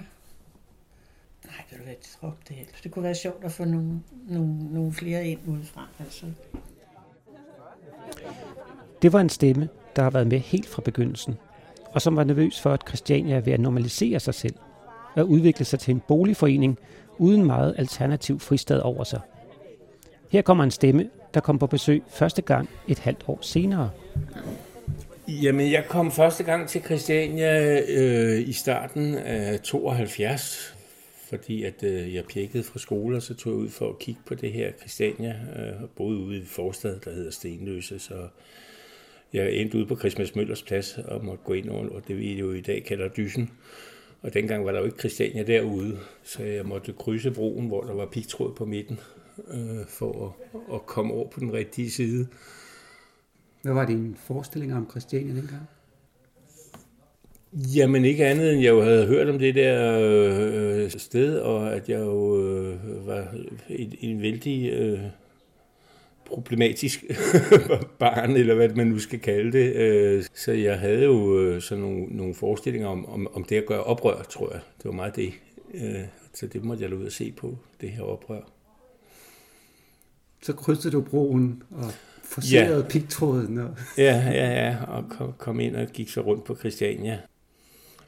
[2.20, 2.84] Tror det helst.
[2.84, 5.88] Det kunne være sjovt at få nogle, nogle, nogle flere ind udefra.
[6.00, 6.26] Altså.
[9.02, 11.38] Det var en stemme, der har været med helt fra begyndelsen,
[11.92, 14.54] og som var nervøs for, at Christiania er ved at normalisere sig selv
[15.14, 16.78] og udvikle sig til en boligforening
[17.18, 19.20] uden meget alternativ fristad over sig.
[20.30, 23.90] Her kommer en stemme, der kom på besøg første gang et halvt år senere.
[25.28, 30.77] Jamen, jeg kom første gang til Christiania øh, i starten af 72,
[31.28, 34.20] fordi at øh, jeg pjekkede fra skole, og så tog jeg ud for at kigge
[34.26, 38.28] på det her Christiania, øh, og boede ude i forstad, der hedder Stenløse, så
[39.32, 42.52] jeg endte ude på Christmas Møllers plads og måtte gå ind over det, vi jo
[42.52, 43.50] i dag kalder Dysen.
[44.22, 47.94] Og dengang var der jo ikke Christiania derude, så jeg måtte krydse broen, hvor der
[47.94, 49.00] var pigtråd på midten,
[49.50, 52.28] øh, for at, at komme over på den rigtige side.
[53.62, 55.77] Hvad var din forestilling om Christiania dengang?
[57.52, 61.88] Jamen ikke andet end jeg jo havde hørt om det der øh, sted, og at
[61.88, 63.34] jeg jo øh, var
[63.68, 65.00] en, en vældig øh,
[66.24, 67.04] problematisk
[67.98, 69.74] barn, eller hvad man nu skal kalde det.
[69.74, 73.66] Øh, så jeg havde jo øh, sådan nogle, nogle forestillinger om, om, om det at
[73.66, 74.60] gøre oprør, tror jeg.
[74.76, 75.32] Det var meget det.
[75.74, 78.40] Øh, så det måtte jeg ud og se på, det her oprør.
[80.42, 81.92] Så krydsede du broen og
[82.24, 82.88] forserede ja.
[82.88, 83.58] pigtråden.
[83.58, 83.76] Og...
[83.98, 87.18] ja, ja, ja, og kom, kom ind og gik så rundt på Christiania.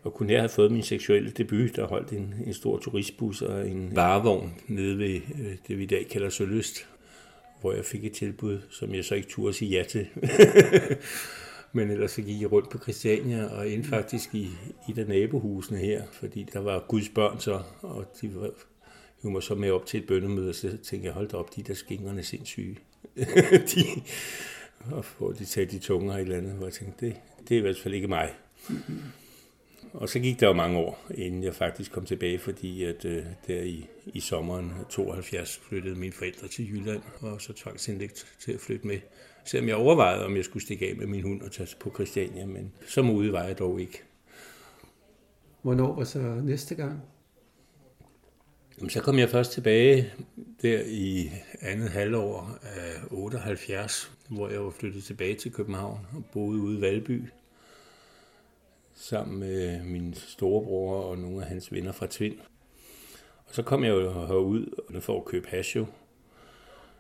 [0.03, 3.69] Og kunne nær have fået min seksuelle debut, der holdt en, en stor turistbus og
[3.69, 6.87] en varevogn nede ved øh, det, vi i dag kalder Søløst,
[7.61, 10.07] hvor jeg fik et tilbud, som jeg så ikke turde sige ja til.
[11.73, 14.49] Men ellers så gik jeg rundt på Christiania og endte faktisk i,
[14.89, 18.51] i af nabohusene her, fordi der var Guds børn så, og de var,
[19.25, 21.63] jo mig så med op til et bønnemøde, og så tænkte jeg, hold op, de
[21.63, 22.77] der skingerne sindssyge.
[23.75, 23.85] de,
[24.91, 27.17] og hvor de tager de tunger i landet, hvor jeg tænkte, det,
[27.49, 28.35] det er i hvert fald ikke mig.
[29.93, 33.25] Og så gik der jo mange år, inden jeg faktisk kom tilbage, fordi at øh,
[33.47, 38.61] der i, i sommeren 72 flyttede mine forældre til Jylland, og så tvangsindlægt til at
[38.61, 38.99] flytte med.
[39.45, 42.47] Selvom jeg overvejede, om jeg skulle stikke af med min hund og tage på Christiania,
[42.47, 44.03] men så modig var jeg dog ikke.
[45.63, 47.03] Hvornår var så næste gang?
[48.79, 50.13] Jamen, så kom jeg først tilbage
[50.63, 56.61] der i andet halvår af 78, hvor jeg var flyttet tilbage til København og boede
[56.61, 57.23] ude i Valby
[58.95, 62.39] sammen med min storebror og nogle af hans venner fra Tvind.
[63.47, 65.87] Og så kom jeg jo herud for at købe hash jo,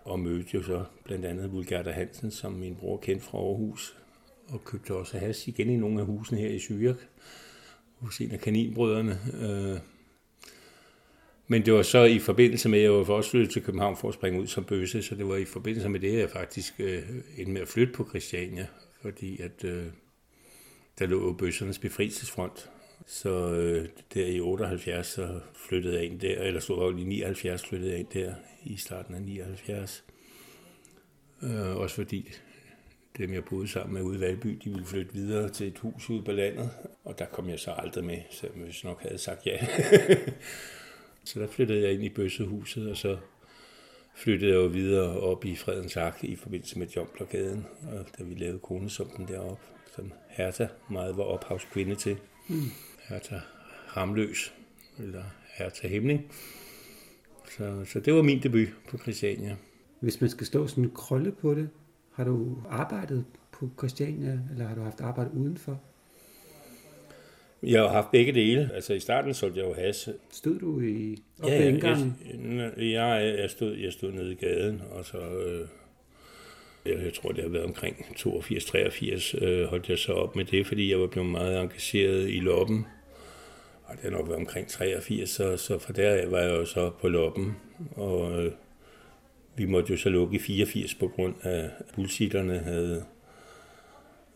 [0.04, 3.96] og mødte jo så blandt andet Vulgarda Hansen, som min bror kendte fra Aarhus,
[4.48, 6.96] og købte også hash igen i nogle af husene her i Syrik,
[7.98, 9.18] hos en af kaninbrødrene.
[9.40, 9.78] Øh.
[11.46, 14.08] Men det var så i forbindelse med, at jeg var også flyttet til København for
[14.08, 16.74] at springe ud som bøsse, så det var i forbindelse med det, at jeg faktisk
[16.78, 17.02] øh,
[17.36, 18.66] endte med at flytte på Christiania,
[19.02, 19.86] fordi at øh,
[21.00, 22.70] der lå bøssernes befrielsesfront.
[23.06, 27.90] Så øh, der i 78, så flyttede jeg ind der, eller stod i 79, flyttede
[27.90, 28.34] jeg ind der
[28.64, 30.04] i starten af 79.
[31.42, 32.32] Øh, også fordi
[33.18, 36.10] dem, jeg boede sammen med ude i Valby, de ville flytte videre til et hus
[36.10, 36.70] ude på landet,
[37.04, 39.66] og der kom jeg så aldrig med, selvom jeg nok havde sagt ja.
[41.24, 43.16] så der flyttede jeg ind i bøssehuset, og så
[44.14, 48.34] flyttede jeg jo videre op i Fredens Ark i forbindelse med Jumplergaden, og da vi
[48.34, 49.62] lavede konesumpen deroppe
[49.96, 52.16] som Hertha meget var ophavskvinde til.
[52.48, 52.56] Mm.
[53.08, 53.38] Hertha
[53.86, 54.54] Hamløs,
[54.98, 55.22] eller
[55.58, 56.32] Hertha Hemning.
[57.50, 59.56] Så, så det var min debut på Christiania.
[60.00, 61.68] Hvis man skal stå sådan en krølle på det,
[62.12, 65.80] har du arbejdet på Christiania, eller har du haft arbejde udenfor?
[67.62, 68.70] Jeg har haft begge dele.
[68.74, 70.08] Altså i starten solgte jeg jo has.
[70.30, 75.04] Stod du i op ja, jeg, jeg, jeg, stod, jeg stod nede i gaden, og
[75.04, 75.68] så øh,
[76.84, 80.90] jeg tror, det har været omkring 82-83, øh, holdt jeg så op med det, fordi
[80.90, 82.86] jeg var blevet meget engageret i loppen.
[83.84, 86.90] Og det har nok været omkring 83, så, så fra der var jeg jo så
[87.00, 87.56] på loppen.
[87.96, 88.52] Og øh,
[89.56, 93.04] vi måtte jo så lukke i 84 på grund af, at bullsitterne havde...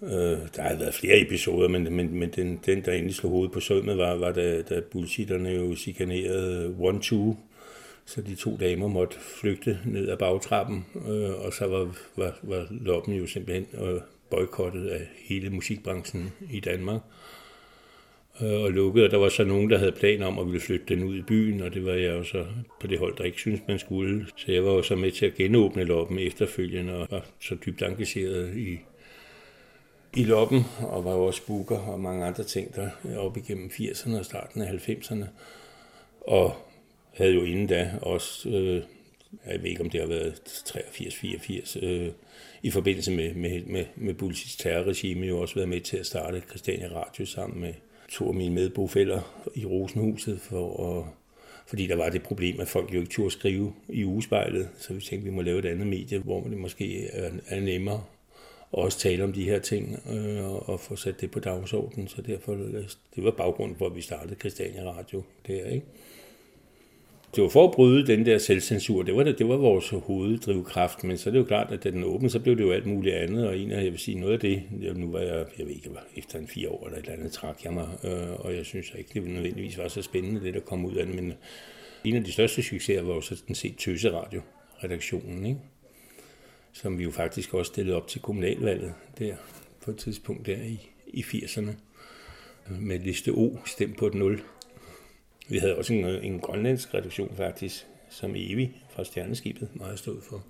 [0.02, 3.52] Øh, der havde været flere episoder, men, men, men den, den, der egentlig slog hovedet
[3.52, 7.36] på sømmet, var, var da, da bullsitterne jo chikanerede 1-2
[8.06, 12.66] så de to damer måtte flygte ned ad bagtrappen, øh, og så var, var, var
[12.70, 17.00] loppen jo simpelthen øh, boykottet af hele musikbranchen i Danmark
[18.42, 20.86] øh, og lukket, og der var så nogen, der havde planer om at ville flytte
[20.88, 22.46] den ud i byen, og det var jeg jo så
[22.80, 24.26] på det hold, der ikke syntes, man skulle.
[24.36, 27.82] Så jeg var jo så med til at genåbne loppen efterfølgende, og var så dybt
[27.82, 28.78] engageret i,
[30.16, 34.18] i loppen, og var jo også booker og mange andre ting der op igennem 80'erne
[34.18, 35.24] og starten af 90'erne.
[36.20, 36.56] Og
[37.16, 38.82] havde jo inden da også, øh,
[39.46, 40.32] jeg ved ikke om det har været
[40.68, 42.10] 83-84, øh,
[42.62, 46.42] i forbindelse med, med, med, med Bulsis terrorregime, jo også været med til at starte
[46.48, 47.74] Christiania Radio sammen med
[48.08, 51.04] to af mine medbofælder i Rosenhuset, for at,
[51.66, 55.00] fordi der var det problem, at folk jo ikke turde skrive i ugespejlet, så vi
[55.00, 58.04] tænkte, at vi må lave et andet medie, hvor det måske er, er nemmere
[58.72, 62.08] at også tale om de her ting øh, og, og få sat det på dagsordenen.
[62.08, 62.54] Så derfor,
[63.16, 65.86] det var baggrunden for, at vi startede Christiania Radio der, ikke?
[67.36, 69.02] Det var for at bryde den der selvcensur.
[69.02, 71.90] Det var, det, det var vores hoveddrivkraft, men så er det jo klart, at da
[71.90, 74.20] den åbnede, så blev det jo alt muligt andet, og en af, jeg vil sige,
[74.20, 74.62] noget af det,
[74.96, 77.32] nu var jeg, jeg ved ikke, var efter en fire år eller et eller andet,
[77.32, 80.60] trak jeg mig, øh, og jeg synes ikke, det nødvendigvis var så spændende, det der
[80.60, 81.32] kom ud af det, men
[82.04, 84.40] en af de største succeser var jo sådan set Tøse Radio,
[84.84, 85.60] redaktionen, ikke?
[86.72, 89.34] som vi jo faktisk også stillede op til kommunalvalget der,
[89.80, 91.70] på et tidspunkt der i, i 80'erne,
[92.68, 94.42] med liste O, stemt på et 0.
[95.48, 100.44] Vi havde også en, en grønlandsk redaktion faktisk, som evig fra Stjerneskibet meget stod for.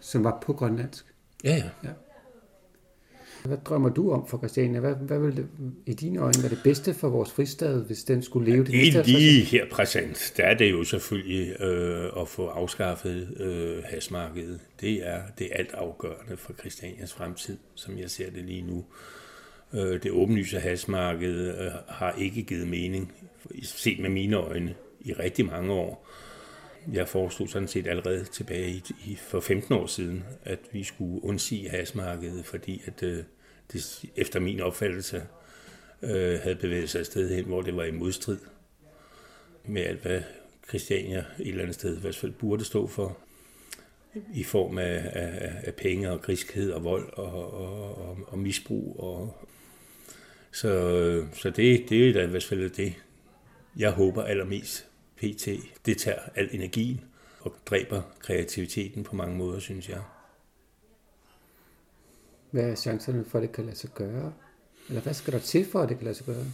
[0.00, 1.04] Som var på grønlandsk?
[1.44, 1.70] Ja, ja.
[1.84, 1.90] ja.
[3.44, 4.80] Hvad drømmer du om for Christiania?
[4.80, 5.46] Hvad, hvad vil det,
[5.86, 9.02] i dine øjne være det bedste for vores fristad, hvis den skulle leve det næste
[9.02, 14.60] Lige her præsent, der er det jo selvfølgelig øh, at få afskaffet øh, hasmarkedet.
[14.80, 18.78] Det er det alt afgørende for Christianias fremtid, som jeg ser det lige nu.
[18.78, 18.84] Øh,
[19.72, 23.12] Øh, det åbenlyse hasmarked øh, har ikke givet mening,
[23.62, 26.08] set med mine øjne, i rigtig mange år.
[26.92, 31.24] Jeg foreslog sådan set allerede tilbage i, i, for 15 år siden, at vi skulle
[31.24, 33.24] undsige hasmarkedet, fordi at øh,
[33.72, 35.22] det efter min opfattelse
[36.02, 38.38] øh, havde bevæget sig et sted hen, hvor det var i modstrid
[39.64, 40.22] med alt, hvad
[40.68, 43.18] Christiania et eller andet sted i hvert fald burde stå for
[44.34, 49.00] i form af, af, af penge og griskhed og vold og, og, og, og misbrug.
[49.00, 49.48] Og,
[50.60, 52.94] så så det, det er da i hvert fald det,
[53.76, 55.48] jeg håber allermest PT.
[55.86, 57.00] Det tager al energien
[57.40, 60.00] og dræber kreativiteten på mange måder, synes jeg.
[62.50, 64.32] Hvad er chancerne for, at det kan lade sig gøre?
[64.88, 66.44] Eller hvad skal der til for, at det kan lade sig gøre?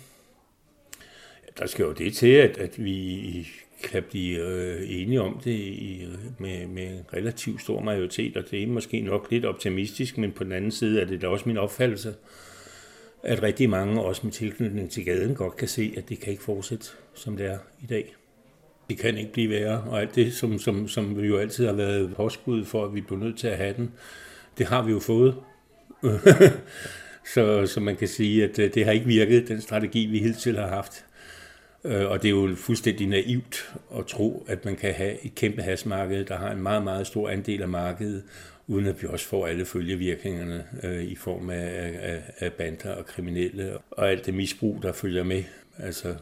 [1.59, 3.49] Der skal jo det til, at, at vi
[3.83, 8.67] kan blive øh, enige om det i, med, med relativt stor majoritet, og det er
[8.67, 12.15] måske nok lidt optimistisk, men på den anden side er det da også min opfattelse,
[13.25, 16.43] at rigtig mange, også med tilknytning til gaden, godt kan se, at det kan ikke
[16.43, 18.15] fortsætte, som det er i dag.
[18.91, 21.73] Det kan ikke blive værre, og alt det, som, som, som vi jo altid har
[21.73, 23.93] været påskud for, at vi blev nødt til at have den,
[24.59, 25.35] det har vi jo fået.
[27.35, 30.59] så, så man kan sige, at øh, det har ikke virket, den strategi, vi hidtil
[30.59, 31.05] har haft.
[31.85, 35.63] Øh, og det er jo fuldstændig naivt at tro, at man kan have et kæmpe
[35.63, 38.23] hasmarked, der har en meget, meget stor andel af markedet,
[38.67, 43.07] uden at vi også får alle følgevirkningerne øh, i form af, af, af bander og
[43.07, 45.43] kriminelle og alt det misbrug, der følger med.
[45.79, 46.15] Altså,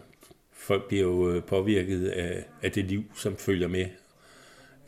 [0.53, 3.87] folk bliver jo øh, påvirket af, af det liv, som følger med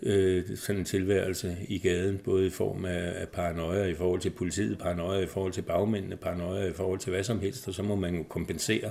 [0.03, 4.31] øh, sådan en tilværelse i gaden, både i form af, af paranoia i forhold til
[4.31, 7.83] politiet, paranoia i forhold til bagmændene, paranoia i forhold til hvad som helst, og så
[7.83, 8.91] må man jo kompensere.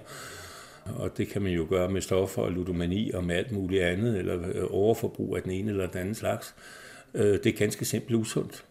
[0.85, 4.19] Og det kan man jo gøre med stoffer og ludomani og med alt muligt andet,
[4.19, 6.55] eller øh, overforbrug af den ene eller den anden slags.
[7.13, 8.65] Øh, det er ganske simpelt usundt,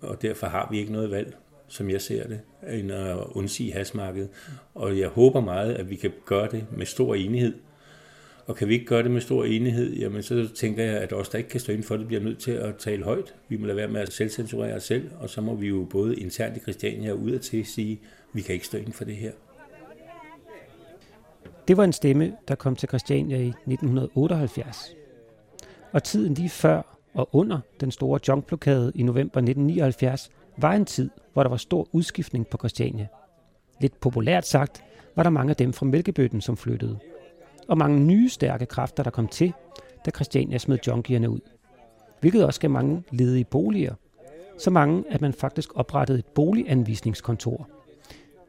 [0.00, 1.36] og derfor har vi ikke noget valg
[1.68, 4.28] som jeg ser det, end at undsige hasmarkedet.
[4.74, 7.54] Og jeg håber meget, at vi kan gøre det med stor enighed,
[8.46, 11.28] og kan vi ikke gøre det med stor enighed, jamen så tænker jeg, at os,
[11.28, 13.34] der ikke kan stå inden for det, bliver nødt til at tale højt.
[13.48, 16.16] Vi må lade være med at selvcensurere os selv, og så må vi jo både
[16.16, 17.98] internt i Christiania og udadtil sige, at
[18.32, 19.32] vi kan ikke stå inden for det her.
[21.68, 24.96] Det var en stemme, der kom til Christiania i 1978.
[25.92, 31.10] Og tiden lige før og under den store junkblokade i november 1979 var en tid,
[31.32, 33.06] hvor der var stor udskiftning på Christiania.
[33.80, 34.84] Lidt populært sagt
[35.16, 36.98] var der mange af dem fra Mælkebøtten, som flyttede
[37.68, 39.52] og mange nye stærke kræfter, der kom til,
[40.06, 41.40] da Christiania smed junkierne ud.
[42.20, 43.94] Hvilket også gav mange ledige boliger.
[44.58, 47.68] Så mange, at man faktisk oprettede et boliganvisningskontor.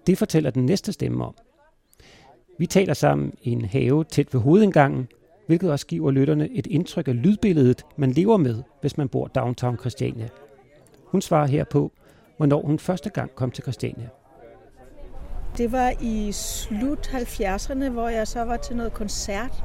[0.07, 1.35] Det fortæller den næste stemme om.
[2.57, 5.07] Vi taler sammen i en have tæt ved hovedindgangen,
[5.47, 9.77] hvilket også giver lytterne et indtryk af lydbilledet, man lever med, hvis man bor downtown
[9.77, 10.27] Christiania.
[11.03, 11.91] Hun svarer her på,
[12.37, 14.09] hvornår hun første gang kom til Christiania.
[15.57, 19.63] Det var i slut 70'erne, hvor jeg så var til noget koncert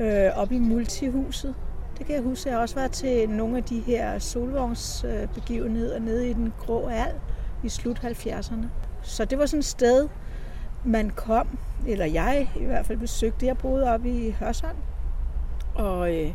[0.00, 1.54] øh, op i Multihuset.
[1.98, 2.50] Det kan jeg huske.
[2.50, 7.12] Jeg også var til nogle af de her solvognsbegivenheder nede i den grå al
[7.64, 8.66] i slut 70'erne.
[9.02, 10.08] Så det var sådan et sted,
[10.84, 13.46] man kom, eller jeg i hvert fald besøgte.
[13.46, 14.76] Jeg boede oppe i Hørsholm.
[15.74, 16.32] Og øh,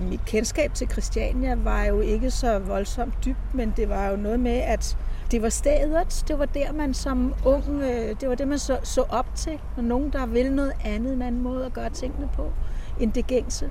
[0.00, 4.40] mit kendskab til Christiania var jo ikke så voldsomt dybt, men det var jo noget
[4.40, 4.96] med, at
[5.30, 8.78] det var stedet, det var der, man som ung, øh, det var det, man så,
[8.82, 12.28] så op til, Og nogen, der ville noget andet, en anden måde at gøre tingene
[12.34, 12.52] på,
[13.00, 13.70] end det gængse.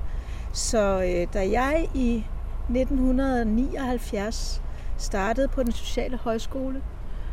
[0.53, 2.25] Så øh, da jeg i
[2.69, 4.61] 1979
[4.97, 6.81] startede på den sociale højskole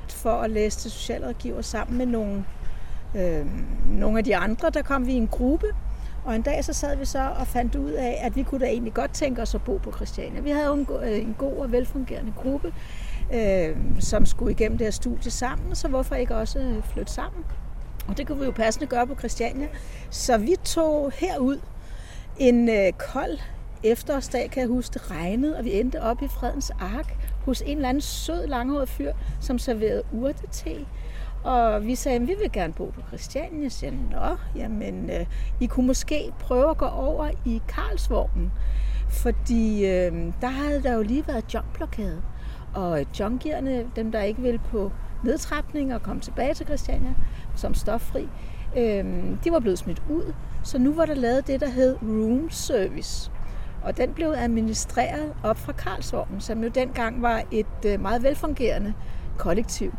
[0.09, 2.45] for at læse til socialrådgiver sammen med nogle,
[3.15, 3.47] øh,
[3.87, 5.67] nogle af de andre, der kom vi i en gruppe,
[6.25, 8.67] og en dag så sad vi så og fandt ud af, at vi kunne da
[8.67, 10.41] egentlig godt tænke os at bo på Christiania.
[10.41, 12.73] Vi havde jo en, øh, en god og velfungerende gruppe,
[13.35, 17.45] øh, som skulle igennem det her studie sammen, så hvorfor ikke også øh, flytte sammen?
[18.09, 19.69] Og det kunne vi jo passende gøre på Christiania.
[20.11, 21.61] Så vi tog herud
[22.39, 23.39] en øh, kold
[23.83, 27.77] efterårsdag, kan jeg huske, det regnede, og vi endte op i Fredens Ark hos en
[27.77, 30.87] eller anden sød langhåret fyr, som serverede urtete.
[31.45, 33.63] Og vi sagde, at vi vil gerne bo på Christiania.
[33.63, 35.27] Jeg sagde, nå, jamen, øh,
[35.61, 38.53] I kunne måske prøve at gå over i Karlsvognen.
[39.09, 42.23] Fordi øh, der havde der jo lige været jobblokade.
[42.75, 44.93] Og junkierne, dem der ikke ville på
[45.25, 47.15] nedtrapning og komme tilbage til Christiania
[47.55, 48.29] som stoffri,
[48.77, 49.05] øh,
[49.45, 50.35] de var blevet smidt ud.
[50.63, 53.31] Så nu var der lavet det, der hed room service.
[53.83, 58.95] Og den blev administreret op fra Karlsvognen, som jo dengang var et øh, meget velfungerende
[59.39, 59.93] kollektiv.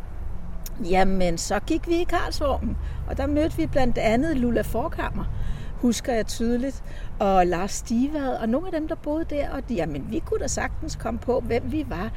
[0.83, 2.77] Jamen, så gik vi i Karlsvognen,
[3.09, 5.23] og der mødte vi blandt andet Lula Forkammer,
[5.75, 6.83] husker jeg tydeligt,
[7.19, 10.39] og Lars Stivad, og nogle af dem, der boede der, og de, jamen, vi kunne
[10.39, 12.11] da sagtens komme på, hvem vi var.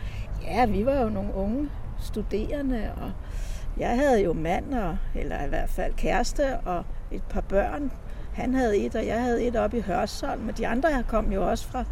[0.44, 1.68] Ja, vi var jo nogle unge
[2.00, 3.12] studerende, og
[3.78, 7.92] jeg havde jo mand, og, eller i hvert fald kæreste, og et par børn.
[8.32, 11.50] Han havde et, og jeg havde et op i Hørsholm, men de andre kom jo
[11.50, 11.84] også fra,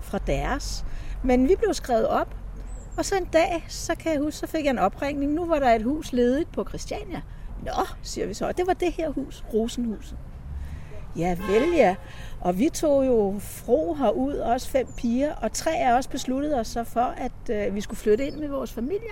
[0.00, 0.84] fra deres.
[1.22, 2.34] Men vi blev skrevet op,
[2.96, 5.32] og så en dag, så kan jeg huske, så fik jeg en opringning.
[5.32, 7.22] Nu var der et hus ledigt på Christiania.
[7.64, 8.46] Nå, siger vi så.
[8.46, 10.18] Og det var det her hus, Rosenhuset.
[11.16, 11.96] Ja, vel ja.
[12.40, 16.68] Og vi tog jo fro herud, også fem piger, og tre af os besluttede os
[16.68, 19.10] så for, at øh, vi skulle flytte ind med vores familie.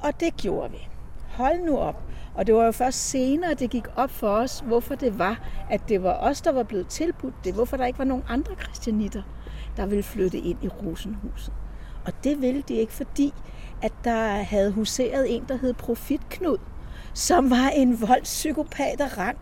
[0.00, 0.88] Og det gjorde vi.
[1.28, 2.02] Hold nu op.
[2.34, 5.80] Og det var jo først senere, det gik op for os, hvorfor det var, at
[5.88, 7.54] det var os, der var blevet tilbudt det.
[7.54, 9.22] Hvorfor der ikke var nogen andre kristianitter,
[9.76, 11.52] der ville flytte ind i Rosenhuset.
[12.04, 13.32] Og det ville de ikke, fordi
[13.82, 16.58] at der havde huseret en, der hed Profitknud,
[17.14, 19.38] som var en voldspsykopat af rang.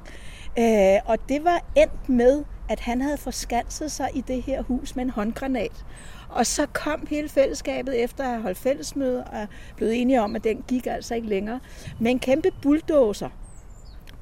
[0.58, 4.96] Øh, og det var endt med, at han havde forskanset sig i det her hus
[4.96, 5.84] med en håndgranat.
[6.28, 9.46] Og så kom hele fællesskabet efter at have holdt fællesmøde og
[9.76, 11.60] blevet enige om, at den gik altså ikke længere,
[11.98, 13.28] med en kæmpe bulldozer.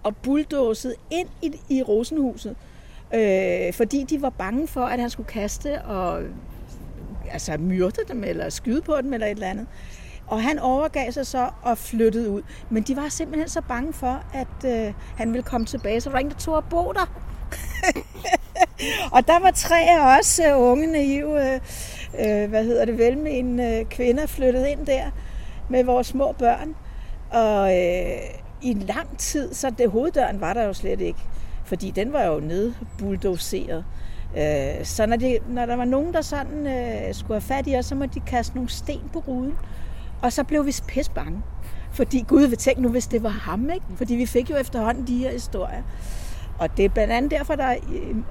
[0.02, 2.56] Og bulldozede ind i, i Rosenhuset,
[3.14, 6.22] øh, fordi de var bange for, at han skulle kaste og
[7.32, 9.66] altså myrde dem, eller skyde på dem, eller et eller andet.
[10.26, 12.42] Og han overgav sig så og flyttede ud.
[12.70, 16.14] Men de var simpelthen så bange for, at øh, han ville komme tilbage, så var
[16.14, 17.06] der ingen, der tog at bo der.
[19.16, 21.60] og der var tre af os uh, unge, naive, uh,
[22.12, 25.10] uh, hvad hedder det, velmenende uh, kvinder flyttet ind der
[25.68, 26.74] med vores små børn.
[27.30, 31.18] Og uh, i lang tid, så det hoveddøren var der jo slet ikke,
[31.64, 32.74] fordi den var jo nede
[34.32, 37.76] Uh, så når, de, når der var nogen, der sådan uh, skulle have fat i
[37.76, 39.54] os, så måtte de kaste nogle sten på ruden.
[40.22, 41.42] Og så blev vi pisse bange.
[41.92, 43.86] Fordi Gud vil tænke nu, hvis det var ham, ikke?
[43.96, 45.82] Fordi vi fik jo efterhånden de her historier.
[46.58, 47.74] Og det er blandt andet derfor, der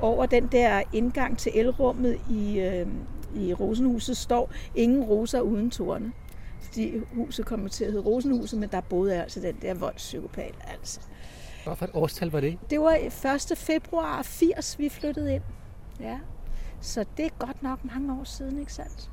[0.01, 2.87] over den der indgang til elrummet i, øh,
[3.35, 6.11] i Rosenhuset står ingen roser uden torne.
[6.61, 10.55] Fordi huset kommer til at hedde Rosenhuset, men der boede altså den der voldspsykopat.
[10.71, 10.99] Altså.
[11.63, 12.57] Hvad for et årstal var det?
[12.69, 12.97] Det var
[13.51, 13.57] 1.
[13.57, 15.43] februar 80, vi flyttede ind.
[15.99, 16.19] Ja.
[16.81, 19.09] Så det er godt nok mange år siden, ikke sandt?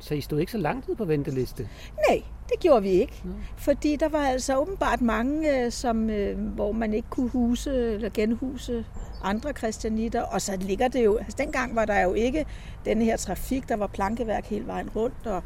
[0.00, 1.68] Så I stod ikke så lang tid på venteliste?
[2.08, 3.22] Nej, det gjorde vi ikke.
[3.24, 3.30] Ja.
[3.56, 8.08] Fordi der var altså åbenbart mange, øh, som, øh, hvor man ikke kunne huse eller
[8.14, 8.84] genhuse
[9.22, 10.22] andre kristianitter.
[10.22, 12.46] Og så ligger det jo, altså dengang var der jo ikke
[12.84, 15.42] den her trafik, der var plankeværk hele vejen rundt, og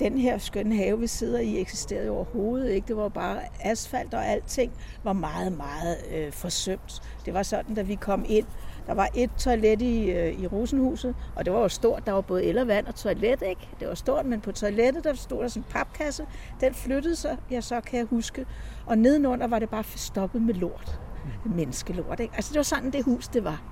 [0.00, 2.88] den her skønne have, vi sidder i, eksisterede overhovedet ikke.
[2.88, 4.72] Det var bare asfalt, og alting
[5.04, 7.02] var meget, meget øh, forsømt.
[7.24, 8.46] Det var sådan, da vi kom ind,
[8.86, 12.06] der var et toilet i, øh, i Rosenhuset, og det var jo stort.
[12.06, 13.68] Der var både el og vand og toilet, ikke?
[13.80, 16.26] Det var stort, men på toilettet, der stod der sådan en papkasse.
[16.60, 18.46] Den flyttede sig, ja, så kan jeg huske.
[18.86, 21.00] Og nedenunder var det bare stoppet med lort.
[21.44, 22.34] Menneskelort, ikke?
[22.34, 23.62] Altså, det var sådan, det hus, det var.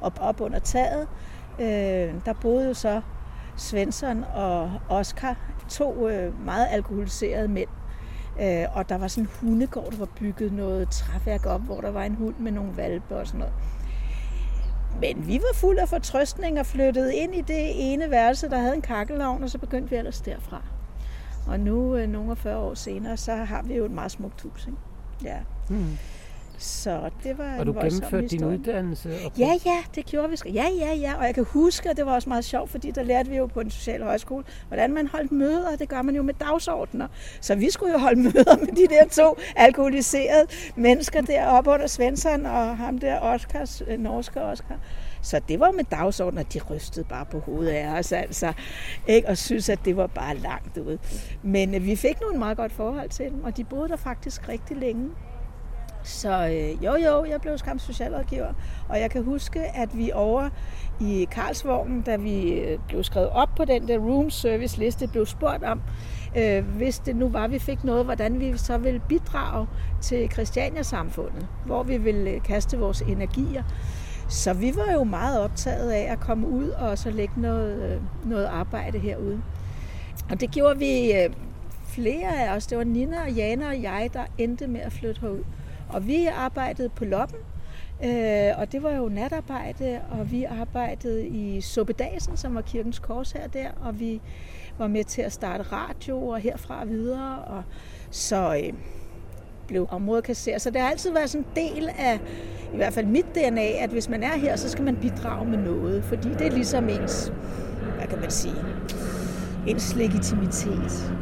[0.00, 1.08] Og op under taget,
[1.60, 3.00] øh, der boede jo så
[3.56, 5.36] Svensson og Oscar,
[5.68, 7.68] to øh, meget alkoholiserede mænd.
[8.40, 11.90] Øh, og der var sådan en hundegård, der var bygget noget træværk op, hvor der
[11.90, 13.54] var en hund med nogle valpe og sådan noget.
[15.00, 18.74] Men vi var fuld af fortrøstning og flyttede ind i det ene værelse, der havde
[18.74, 20.62] en kakkelovn, og så begyndte vi ellers derfra.
[21.46, 24.66] Og nu, øh, nogle 40 år senere, så har vi jo et meget smukt hus.
[24.66, 24.78] Ikke?
[25.24, 25.36] Ja.
[25.68, 25.98] Mm.
[26.62, 29.10] Så det var Og du gennemførte din uddannelse?
[29.24, 30.36] Og ja, ja, det gjorde vi.
[30.50, 31.14] Ja, ja, ja.
[31.18, 33.46] Og jeg kan huske, at det var også meget sjovt, fordi der lærte vi jo
[33.46, 35.76] på en social højskole, hvordan man holdt møder.
[35.76, 37.08] Det gør man jo med dagsordner.
[37.40, 40.46] Så vi skulle jo holde møder med de der to alkoholiserede
[40.76, 44.78] mennesker deroppe under Svensson og ham der Oscars, øh, norske Oscar.
[45.22, 48.52] Så det var med dagsordner, de rystede bare på hovedet af os, altså,
[49.06, 49.28] ikke?
[49.28, 50.98] og synes, at det var bare langt ud.
[51.42, 54.48] Men øh, vi fik nogle meget godt forhold til dem, og de boede der faktisk
[54.48, 55.10] rigtig længe.
[56.02, 58.52] Så øh, jo, jo, jeg blev skam socialrådgiver,
[58.88, 60.48] og jeg kan huske, at vi over
[61.00, 65.26] i Karlsvognen, da vi øh, blev skrevet op på den der room service liste, blev
[65.26, 65.82] spurgt om,
[66.36, 69.66] øh, hvis det nu var, vi fik noget, hvordan vi så ville bidrage
[70.00, 73.62] til Christiania-samfundet, hvor vi ville øh, kaste vores energier.
[74.28, 78.00] Så vi var jo meget optaget af at komme ud og så lægge noget, øh,
[78.30, 79.42] noget arbejde herude.
[80.30, 81.30] Og det gjorde vi øh,
[81.86, 82.66] flere af os.
[82.66, 85.44] Det var Nina og Jana og jeg, der endte med at flytte herud.
[85.88, 87.38] Og vi arbejdede på loppen,
[88.04, 93.32] øh, og det var jo natarbejde, og vi arbejdede i Suppedasen, som var kirkens kors
[93.32, 94.20] her der, og vi
[94.78, 97.62] var med til at starte radio og herfra og videre, og
[98.10, 98.72] så øh,
[99.68, 100.58] blev områdekasser.
[100.58, 102.20] Så det har altid været sådan en del af,
[102.72, 105.58] i hvert fald mit DNA, at hvis man er her, så skal man bidrage med
[105.58, 107.32] noget, fordi det er ligesom ens,
[107.96, 108.54] hvad kan man sige,
[109.66, 111.14] ens legitimitet.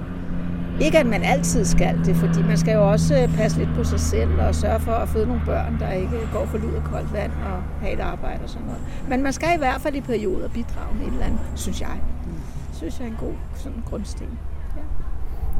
[0.80, 4.00] Ikke at man altid skal det, fordi man skal jo også passe lidt på sig
[4.00, 7.12] selv og sørge for at føde nogle børn, der ikke går for lud og koldt
[7.12, 8.82] vand og have et arbejde og sådan noget.
[9.08, 12.00] Men man skal i hvert fald i perioder bidrage med et eller andet, synes jeg.
[12.72, 14.38] Synes jeg er en god sådan grundsten.
[14.76, 14.82] Ja.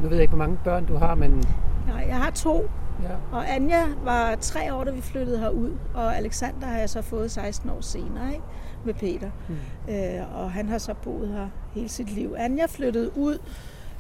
[0.03, 1.45] Nu ved jeg ikke, hvor mange børn du har, men...
[1.89, 2.71] Nej, jeg har to.
[3.03, 3.37] Ja.
[3.37, 7.31] Og Anja var tre år, da vi flyttede herud, og Alexander har jeg så fået
[7.31, 8.45] 16 år senere ikke?
[8.85, 9.31] med Peter.
[9.49, 9.55] Mm.
[9.95, 12.35] Øh, og han har så boet her hele sit liv.
[12.39, 13.39] Anja flyttede ud,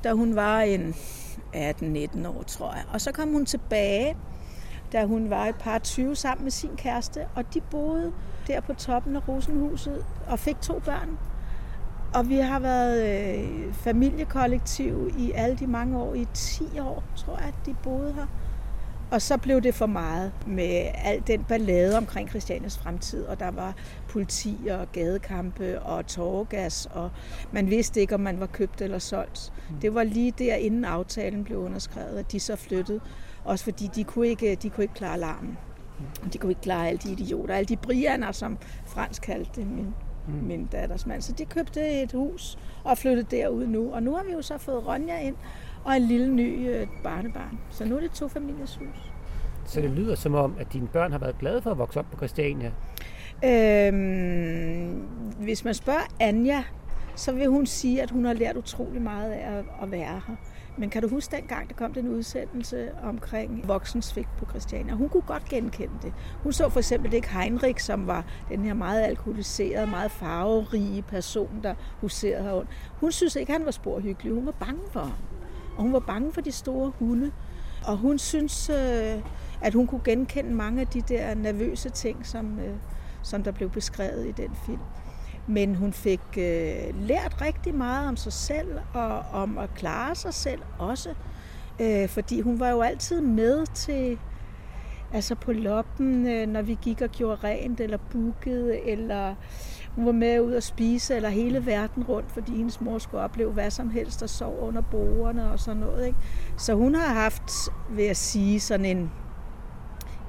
[0.04, 0.94] da hun var en
[1.54, 2.84] 18-19 år, tror jeg.
[2.92, 4.16] Og så kom hun tilbage,
[4.92, 8.12] da hun var et par 20 sammen med sin kæreste, og de boede
[8.46, 11.18] der på toppen af Rosenhuset og fik to børn.
[12.14, 17.36] Og vi har været øh, familiekollektiv i alle de mange år, i 10 år, tror
[17.38, 18.26] jeg, at de boede her.
[19.10, 23.50] Og så blev det for meget med al den ballade omkring Christianias fremtid, og der
[23.50, 23.74] var
[24.10, 27.10] politi og gadekampe og tårgas, og
[27.52, 29.52] man vidste ikke, om man var købt eller solgt.
[29.82, 33.00] Det var lige der, inden aftalen blev underskrevet, at de så flyttede,
[33.44, 35.58] også fordi de kunne ikke, de kunne ikke klare alarmen.
[36.32, 39.94] De kunne ikke klare alle de idioter, alle de brianer, som Frans kaldte min,
[40.42, 41.22] min datters mand.
[41.22, 43.92] Så de købte et hus og flyttede derud nu.
[43.92, 45.36] Og nu har vi jo så fået Ronja ind,
[45.84, 47.58] og en lille ny øh, barnebarn.
[47.70, 49.12] Så nu er det to familiers hus.
[49.64, 52.06] Så det lyder som om, at dine børn har været glade for at vokse op
[52.10, 52.72] på Christiania.
[53.44, 55.02] Øhm,
[55.38, 56.64] hvis man spørger Anja,
[57.16, 60.36] så vil hun sige, at hun har lært utrolig meget af at, at være her.
[60.76, 64.94] Men kan du huske dengang, der kom den udsendelse omkring voksensvigt på Christiania?
[64.94, 66.12] Hun kunne godt genkende det.
[66.42, 71.60] Hun så for eksempel ikke Heinrich, som var den her meget alkoholiserede, meget farverige person,
[71.62, 72.72] der huserede herunder.
[73.00, 74.32] Hun synes ikke, han var spor hyggelig.
[74.32, 75.18] Hun var bange for ham.
[75.76, 77.30] Og hun var bange for de store hunde.
[77.86, 79.22] Og hun synes, øh,
[79.60, 82.74] at hun kunne genkende mange af de der nervøse ting, som, øh,
[83.22, 84.80] som der blev beskrevet i den film.
[85.46, 90.34] Men hun fik øh, lært rigtig meget om sig selv og om at klare sig
[90.34, 91.14] selv også.
[91.80, 94.18] Øh, fordi hun var jo altid med til,
[95.12, 99.34] altså på loppen, øh, når vi gik og gjorde rent eller bookede, eller
[99.94, 103.52] hun var med ud at spise, eller hele verden rundt, fordi hendes mor skulle opleve
[103.52, 106.06] hvad som helst og sov under bordene og sådan noget.
[106.06, 106.18] Ikke?
[106.56, 107.52] Så hun har haft,
[107.90, 109.10] vil jeg sige, sådan en,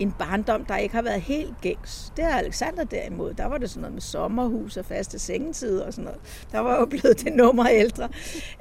[0.02, 2.14] en barndom, der ikke har været helt gængs.
[2.18, 3.34] Det har Alexander derimod.
[3.34, 6.45] Der var det sådan noget med sommerhus og faste sengetider og sådan noget.
[6.52, 8.10] Der var jo blevet det nummer ældre.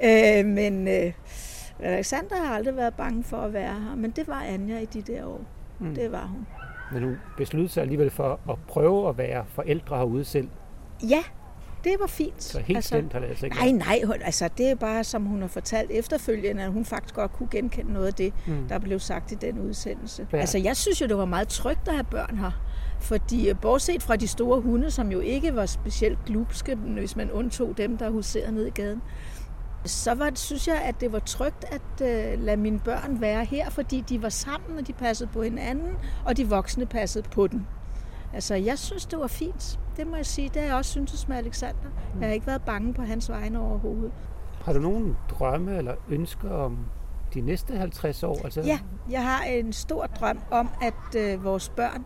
[0.03, 1.13] Øh, men øh,
[1.79, 5.01] Alexander har aldrig været bange for at være her, men det var Anja i de
[5.01, 5.41] der år.
[5.79, 5.95] Mm.
[5.95, 6.47] Det var hun.
[6.93, 10.47] Men hun besluttede sig alligevel for at prøve at være forældre herude selv.
[11.09, 11.23] Ja,
[11.83, 12.43] det var fint.
[12.43, 15.03] Så helt altså, slemt har det altså ikke Nej, nej, hun- altså det er bare,
[15.03, 18.67] som hun har fortalt efterfølgende, at hun faktisk godt kunne genkende noget af det, mm.
[18.69, 20.27] der blev sagt i den udsendelse.
[20.31, 20.37] Ja.
[20.37, 20.41] Ja.
[20.41, 22.51] Altså jeg synes jo, det var meget trygt at have børn her.
[22.99, 27.31] Fordi øh, bortset fra de store hunde, som jo ikke var specielt glupske, hvis man
[27.31, 29.01] undtog dem, der huserede ned i gaden,
[29.85, 33.69] så var, synes jeg, at det var trygt at øh, lade mine børn være her,
[33.69, 35.91] fordi de var sammen, og de passede på hinanden,
[36.25, 37.61] og de voksne passede på dem.
[38.33, 39.79] Altså, jeg synes, det var fint.
[39.97, 40.49] Det må jeg sige.
[40.49, 41.89] Det har jeg også syntes med Alexander.
[42.19, 44.11] Jeg har ikke været bange på hans vegne overhovedet.
[44.65, 46.77] Har du nogen drømme eller ønsker om
[47.33, 48.41] de næste 50 år?
[48.43, 48.79] Altså, Ja,
[49.09, 52.05] jeg har en stor drøm om, at øh, vores børn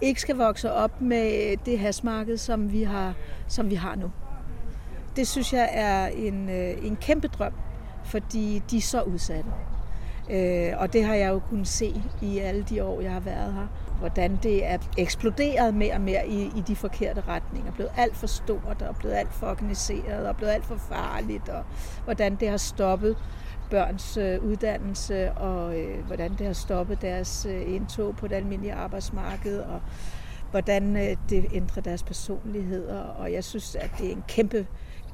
[0.00, 3.14] ikke skal vokse op med det hasmarked, som vi har,
[3.48, 4.10] som vi har nu.
[5.16, 7.52] Det synes jeg er en, øh, en kæmpe drøm,
[8.04, 9.50] fordi de er så udsatte.
[10.30, 13.52] Øh, og det har jeg jo kunnet se i alle de år, jeg har været
[13.52, 13.66] her.
[14.04, 17.72] Hvordan det er eksploderet mere og mere i, i de forkerte retninger.
[17.72, 21.48] Blevet alt for stort og blevet alt for organiseret og blevet alt for farligt.
[21.48, 21.64] Og
[22.04, 23.16] hvordan det har stoppet
[23.70, 28.74] børns øh, uddannelse og øh, hvordan det har stoppet deres øh, indtog på det almindelige
[28.74, 29.80] arbejdsmarked og
[30.50, 33.00] hvordan øh, det ændrer deres personligheder.
[33.00, 34.66] Og jeg synes, at det er en kæmpe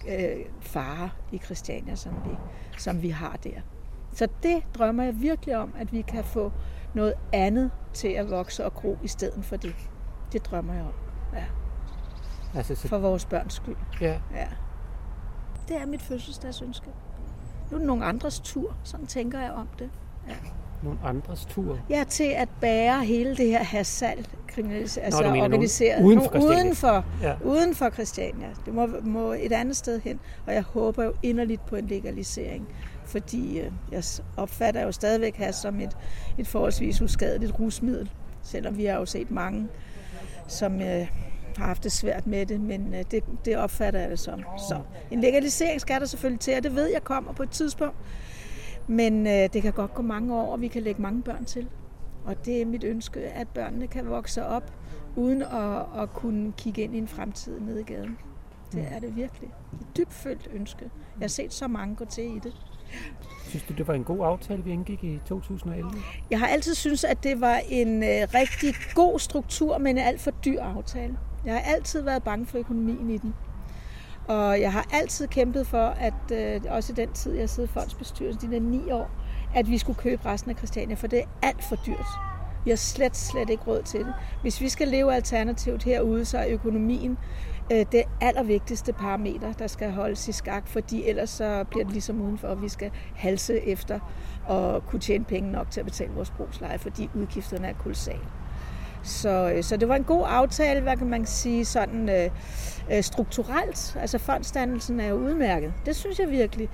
[0.09, 2.36] øh, fare i Christiania, som vi,
[2.78, 3.61] som vi har der.
[4.13, 6.53] Så det drømmer jeg virkelig om, at vi kan få
[6.95, 9.75] noget andet til at vokse og gro i stedet for det.
[10.33, 10.93] Det drømmer jeg om,
[11.35, 11.45] ja.
[12.59, 14.21] altså, så, For vores børns skyld, ja.
[14.35, 14.47] ja.
[15.69, 16.87] Det er mit fødselsdagsønske.
[17.71, 19.91] Nu er det nogle andres tur, sådan tænker jeg om det.
[20.29, 20.35] Ja.
[20.83, 21.79] nogle andres tur?
[21.91, 26.05] Ja, til at bære hele det her hassalg, altså Nå, du mener organiseret.
[26.05, 26.63] uden for Christiania?
[26.65, 27.35] uden for, Ja.
[27.45, 28.49] uden for Christiania.
[28.67, 30.21] Det må, må et andet sted hen.
[30.47, 32.69] Og jeg håber jo inderligt på en legalisering.
[33.11, 34.05] Fordi øh, jeg
[34.37, 35.97] opfatter jo stadigvæk has som et,
[36.39, 38.11] et forholdsvis uskadeligt rusmiddel.
[38.43, 39.69] Selvom vi har jo set mange,
[40.49, 41.09] som øh,
[41.57, 42.61] har haft det svært med det.
[42.61, 44.43] Men øh, det, det opfatter jeg det som.
[44.69, 44.81] Så
[45.11, 47.97] en legalisering skal der selvfølgelig til, og det ved jeg kommer på et tidspunkt.
[48.87, 51.69] Men øh, det kan godt gå mange år, og vi kan lægge mange børn til.
[52.25, 54.73] Og det er mit ønske, at børnene kan vokse op,
[55.17, 58.19] uden at, at kunne kigge ind i en fremtid nede i gaden.
[58.73, 59.51] Det er det virkelig.
[59.81, 60.85] Et dybfølt ønske.
[61.19, 62.70] Jeg har set så mange gå til i det.
[63.49, 65.91] Synes du, det var en god aftale, vi indgik i 2011?
[66.30, 70.20] Jeg har altid synes at det var en øh, rigtig god struktur, men en alt
[70.20, 71.16] for dyr aftale.
[71.45, 73.34] Jeg har altid været bange for økonomien i den.
[74.28, 77.72] Og jeg har altid kæmpet for, at øh, også i den tid, jeg sidder i
[77.72, 79.11] fondsbestyrelsen, de der ni år,
[79.55, 82.07] at vi skulle købe resten af Christiania, for det er alt for dyrt.
[82.64, 84.14] Vi har slet, slet ikke råd til det.
[84.43, 87.18] Hvis vi skal leve alternativt herude, så er økonomien
[87.73, 92.21] Øh, det allervigtigste parameter, der skal holdes i skak, fordi ellers så bliver det ligesom
[92.21, 94.01] udenfor, at vi skal halse efter
[94.47, 98.21] og kunne tjene penge nok til at betale vores brugsleje, fordi udgifterne er kolossale.
[99.03, 102.31] Så, øh, så det var en god aftale, hvad kan man sige, sådan øh,
[102.93, 103.97] øh, strukturelt.
[104.01, 105.73] Altså fondsdannelsen er jo udmærket.
[105.87, 106.68] Det synes jeg virkelig.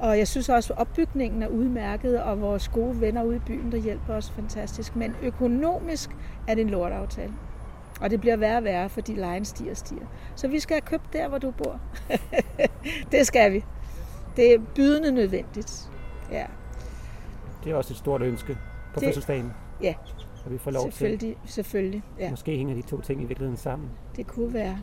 [0.00, 3.72] Og jeg synes også, at opbygningen er udmærket, og vores gode venner ude i byen,
[3.72, 4.96] der hjælper os fantastisk.
[4.96, 6.10] Men økonomisk
[6.48, 7.32] er det en lortaftale.
[8.00, 10.06] Og det bliver værre og værre, fordi lejen stiger og stiger.
[10.36, 11.80] Så vi skal have købt der, hvor du bor.
[13.12, 13.64] det skal vi.
[14.36, 15.90] Det er bydende nødvendigt.
[16.32, 16.46] Ja,
[17.64, 18.58] Det er også et stort ønske
[18.94, 19.94] på Det- fødselsdagen, ja
[20.46, 20.92] at vi får lov til.
[20.92, 21.36] selvfølgelig.
[21.46, 22.02] selvfølgelig.
[22.18, 23.88] Ja, Måske hænger de to ting i virkeligheden sammen.
[24.16, 24.78] det kunne være.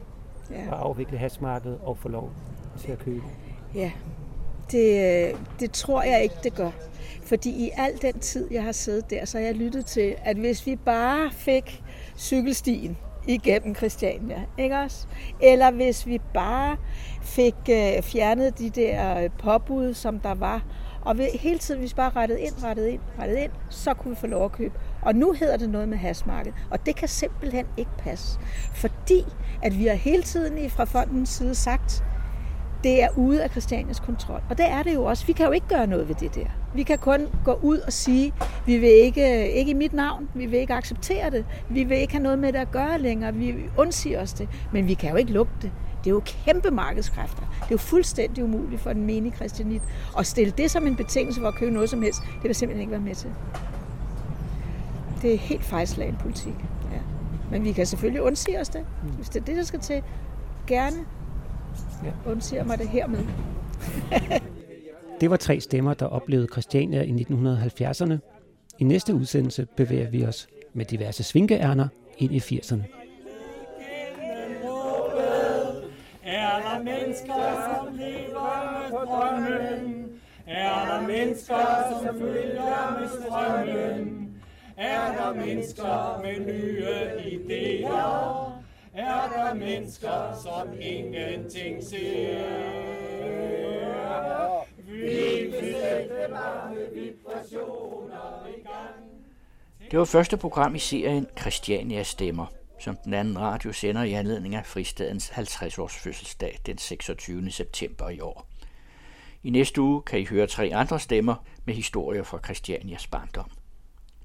[0.51, 0.55] Ja.
[0.61, 2.31] At afvikle hasmarkedet og få lov
[2.79, 3.23] til at købe.
[3.75, 3.91] Ja,
[4.71, 6.71] det, øh, det tror jeg ikke, det gør.
[7.23, 10.37] Fordi i al den tid, jeg har siddet der, så har jeg lyttet til, at
[10.37, 11.83] hvis vi bare fik
[12.17, 12.97] cykelstien
[13.27, 15.07] igennem Christiania, ikke også?
[15.41, 16.77] Eller hvis vi bare
[17.21, 20.61] fik øh, fjernet de der øh, påbud, som der var,
[21.01, 24.09] og vi, hele tiden, hvis vi bare rettede ind, rettede ind, rettede ind, så kunne
[24.15, 24.73] vi få lov at købe.
[25.01, 28.39] Og nu hedder det noget med hasmarked, og det kan simpelthen ikke passe.
[28.73, 29.25] Fordi
[29.63, 32.03] at vi har hele tiden fra fondens side sagt,
[32.83, 34.41] det er ude af Christianias kontrol.
[34.49, 35.25] Og det er det jo også.
[35.25, 36.45] Vi kan jo ikke gøre noget ved det der.
[36.73, 38.33] Vi kan kun gå ud og sige,
[38.65, 42.13] vi vil ikke, ikke i mit navn, vi vil ikke acceptere det, vi vil ikke
[42.13, 45.15] have noget med det at gøre længere, vi undsiger os det, men vi kan jo
[45.15, 45.71] ikke lukke det.
[46.03, 47.41] Det er jo kæmpe markedskræfter.
[47.41, 49.81] Det er jo fuldstændig umuligt for en menige kristianit.
[50.17, 52.21] at stille det som en betingelse for at købe noget som helst.
[52.21, 53.29] Det vil simpelthen ikke være med til.
[55.21, 56.55] Det er helt fejlslagen politik.
[56.91, 56.99] Ja.
[57.51, 60.03] Men vi kan selvfølgelig undsige os det, hvis det er det, der skal til.
[60.67, 60.97] Gerne
[62.03, 62.31] Ja.
[62.31, 63.19] undsiger mig det hermed.
[65.21, 68.17] Det var tre stemmer, der oplevede Christiania i 1970'erne.
[68.79, 71.87] I næste udsendelse bevæger vi os med diverse svinkeærner
[72.17, 72.83] ind i 80'erne.
[76.23, 77.33] Er der mennesker,
[77.65, 80.07] som lever med drømmen?
[80.47, 81.55] Er der mennesker,
[82.05, 84.29] som følger med strømmen?
[84.77, 86.85] Er der mennesker med nye
[87.33, 88.56] idéer?
[88.97, 92.47] Er der mennesker, som ingenting ser?
[94.77, 99.91] Vi vil sætte mange vibrationer i gang.
[99.91, 102.45] Det var første program i serien Christiania Stemmer,
[102.79, 107.51] som den anden radio sender i anledning af Fristadens 50-års fødselsdag den 26.
[107.51, 108.47] september i år.
[109.43, 111.35] I næste uge kan I høre tre andre stemmer
[111.65, 113.51] med historier fra Christianias barndom.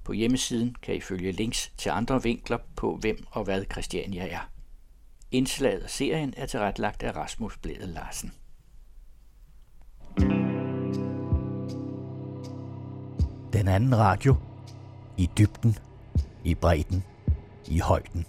[0.04, 4.51] På hjemmesiden kan I følge links til andre vinkler på, hvem og hvad Christiania er.
[5.32, 8.32] Indslaget af serien er tilrettelagt af Rasmus Blæde Larsen.
[13.52, 14.36] Den anden radio.
[15.16, 15.78] I dybden,
[16.44, 17.04] i bredden,
[17.68, 18.26] i højden.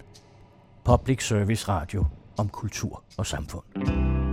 [0.84, 2.04] Public Service Radio
[2.38, 4.23] om kultur og samfund.